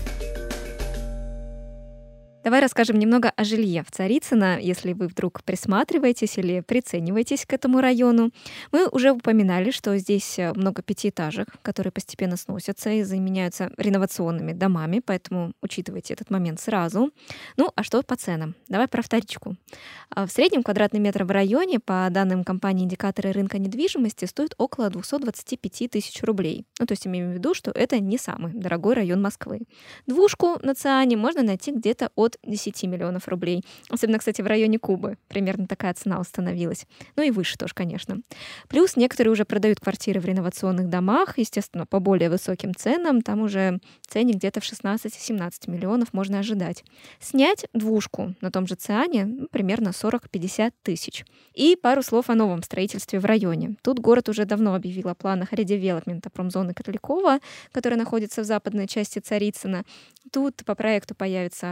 Давай 2.45 2.61
расскажем 2.61 2.99
немного 2.99 3.31
о 3.37 3.45
жилье 3.45 3.85
в 3.85 3.93
Царицыно, 3.93 4.59
если 4.61 4.95
вы 4.95 5.07
вдруг 5.07 5.45
присматриваетесь 5.45 6.39
или 6.39 6.59
прицениваетесь 6.59 7.47
к 7.47 7.53
этому 7.53 7.81
району. 7.81 8.33
Мы 8.73 8.89
уже 8.89 9.13
упоминали, 9.13 9.71
что 9.71 9.97
здесь 9.97 10.41
э, 10.41 10.53
много 10.53 10.83
пятиэтажек, 10.83 11.47
которые 11.63 11.93
постепенно 11.93 12.37
сносятся 12.37 12.91
и 12.91 13.05
заменяются 13.05 13.71
реновационными 13.77 14.55
домами, 14.55 15.01
поэтому 15.05 15.53
учитывайте 15.63 16.15
этот 16.15 16.31
момент 16.31 16.59
сразу. 16.59 17.13
Ну, 17.57 17.71
а 17.77 17.85
что 17.85 18.03
по 18.03 18.17
ценам? 18.17 18.57
Давай 18.67 18.89
про 18.89 19.03
вторичку. 19.03 19.57
А, 20.11 20.27
в 20.27 20.33
среднем 20.33 20.65
квадратный 20.65 20.99
метр 20.99 21.23
в 21.23 21.31
районе, 21.31 21.79
по 21.79 22.09
данным 22.11 22.43
компании 22.43 22.85
«Индикаторы 22.85 23.31
рынка 23.31 23.59
недвижимости», 23.59 24.25
стоит 24.25 24.57
около 24.59 24.91
225 24.91 25.89
тысяч 25.89 26.21
рублей. 26.25 26.67
Ну, 26.81 26.87
то 26.87 26.93
есть 26.93 27.07
имеем 27.07 27.31
в 27.31 27.35
виду, 27.35 27.55
что 27.55 27.71
это 27.71 28.01
не 28.01 28.19
самый 28.19 28.53
дорогой 28.53 28.95
район 28.95 29.23
Москвы. 29.23 29.61
Двушку 30.09 30.59
на 30.63 30.75
Циане 30.75 31.17
можно 31.17 31.45
найти 31.45 31.71
где-то 31.71 32.11
от 32.17 32.32
от 32.33 32.51
10 32.51 32.83
миллионов 32.85 33.29
рублей. 33.29 33.65
Особенно, 33.89 34.19
кстати, 34.19 34.43
в 34.43 34.47
районе 34.47 34.79
Кубы. 34.79 35.17
Примерно 35.29 35.67
такая 35.67 35.95
цена 35.95 36.21
установилась. 36.21 36.87
Ну 37.17 37.23
и 37.23 37.31
выше 37.31 37.57
тоже, 37.57 37.75
конечно. 37.75 38.21
Плюс 38.69 38.97
некоторые 38.97 39.33
уже 39.33 39.45
продают 39.45 39.81
квартиры 39.81 40.21
в 40.21 40.25
реновационных 40.25 40.89
домах, 40.89 41.39
естественно, 41.39 41.87
по 41.87 42.01
более 42.01 42.31
высоким 42.31 42.75
ценам. 42.75 43.23
Там 43.23 43.43
уже 43.43 43.79
ценник 44.07 44.37
где-то 44.37 44.61
в 44.61 44.65
16-17 44.65 45.71
миллионов 45.71 46.13
можно 46.13 46.39
ожидать. 46.39 46.85
Снять 47.21 47.67
двушку 47.73 48.35
на 48.41 48.51
том 48.51 48.67
же 48.67 48.75
Циане 48.75 49.25
ну, 49.25 49.47
примерно 49.51 49.89
40-50 49.89 50.73
тысяч. 50.83 51.25
И 51.55 51.77
пару 51.77 52.03
слов 52.03 52.31
о 52.31 52.35
новом 52.35 52.63
строительстве 52.63 53.19
в 53.21 53.25
районе. 53.25 53.77
Тут 53.83 53.99
город 53.99 54.29
уже 54.29 54.45
давно 54.45 54.75
объявил 54.75 55.09
о 55.09 55.15
планах 55.15 55.53
редевелопмента 55.53 56.31
промзоны 56.31 56.75
Котлякова, 56.75 57.39
которая 57.73 57.99
находится 57.99 58.43
в 58.43 58.45
западной 58.45 58.89
части 58.89 59.19
Царицына. 59.19 59.85
Тут 60.33 60.65
по 60.65 60.75
проекту 60.75 61.15
появится 61.15 61.71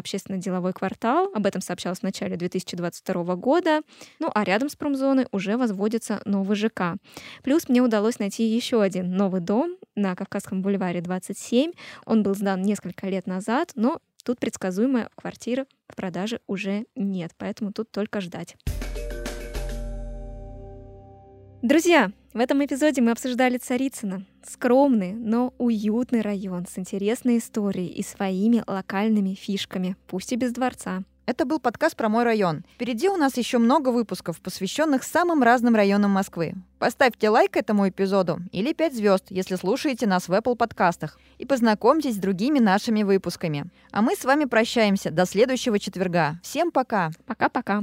общественно-деловой 0.51 0.73
квартал, 0.73 1.31
об 1.35 1.47
этом 1.47 1.61
сообщалось 1.61 2.01
в 2.01 2.03
начале 2.03 2.37
2022 2.37 3.37
года. 3.37 3.83
Ну 4.19 4.31
а 4.35 4.45
рядом 4.45 4.69
с 4.69 4.77
промзоной 4.77 5.27
уже 5.33 5.57
возводится 5.57 6.21
новый 6.25 6.57
ЖК. 6.57 6.97
Плюс 7.43 7.69
мне 7.69 7.81
удалось 7.81 8.19
найти 8.19 8.45
еще 8.45 8.83
один 8.83 9.17
новый 9.17 9.41
дом 9.41 9.77
на 9.95 10.15
Кавказском 10.15 10.63
бульваре 10.63 11.01
27. 11.01 11.73
Он 12.07 12.23
был 12.23 12.35
сдан 12.35 12.63
несколько 12.63 13.09
лет 13.09 13.27
назад, 13.27 13.73
но 13.75 14.01
тут 14.25 14.39
предсказуемая 14.41 15.09
квартира 15.15 15.67
в 15.89 15.97
продаже 15.97 16.41
уже 16.47 16.85
нет, 16.95 17.33
поэтому 17.39 17.73
тут 17.73 17.91
только 17.91 18.21
ждать. 18.21 18.57
Друзья, 21.63 22.11
в 22.33 22.39
этом 22.39 22.65
эпизоде 22.65 23.03
мы 23.03 23.11
обсуждали 23.11 23.59
Царицыно. 23.59 24.25
Скромный, 24.43 25.13
но 25.13 25.53
уютный 25.59 26.23
район 26.23 26.65
с 26.67 26.79
интересной 26.79 27.37
историей 27.37 27.89
и 27.89 28.03
своими 28.03 28.65
локальными 28.67 29.35
фишками, 29.35 29.95
пусть 30.07 30.33
и 30.33 30.37
без 30.37 30.53
дворца. 30.53 31.03
Это 31.27 31.45
был 31.45 31.61
подкаст 31.61 31.97
про 31.97 32.09
мой 32.09 32.25
район. 32.25 32.65
Впереди 32.77 33.11
у 33.11 33.17
нас 33.19 33.37
еще 33.37 33.59
много 33.59 33.91
выпусков, 33.91 34.41
посвященных 34.41 35.03
самым 35.03 35.43
разным 35.43 35.75
районам 35.75 36.13
Москвы. 36.13 36.55
Поставьте 36.79 37.29
лайк 37.29 37.55
этому 37.59 37.91
эпизоду 37.91 38.39
или 38.53 38.73
5 38.73 38.95
звезд, 38.95 39.27
если 39.29 39.57
слушаете 39.57 40.07
нас 40.07 40.29
в 40.29 40.33
Apple 40.33 40.57
подкастах. 40.57 41.21
И 41.37 41.45
познакомьтесь 41.45 42.15
с 42.15 42.19
другими 42.19 42.59
нашими 42.59 43.03
выпусками. 43.03 43.67
А 43.93 44.01
мы 44.01 44.17
с 44.17 44.25
вами 44.25 44.47
прощаемся 44.47 45.11
до 45.11 45.27
следующего 45.27 45.79
четверга. 45.79 46.41
Всем 46.43 46.71
пока! 46.71 47.11
Пока-пока! 47.27 47.83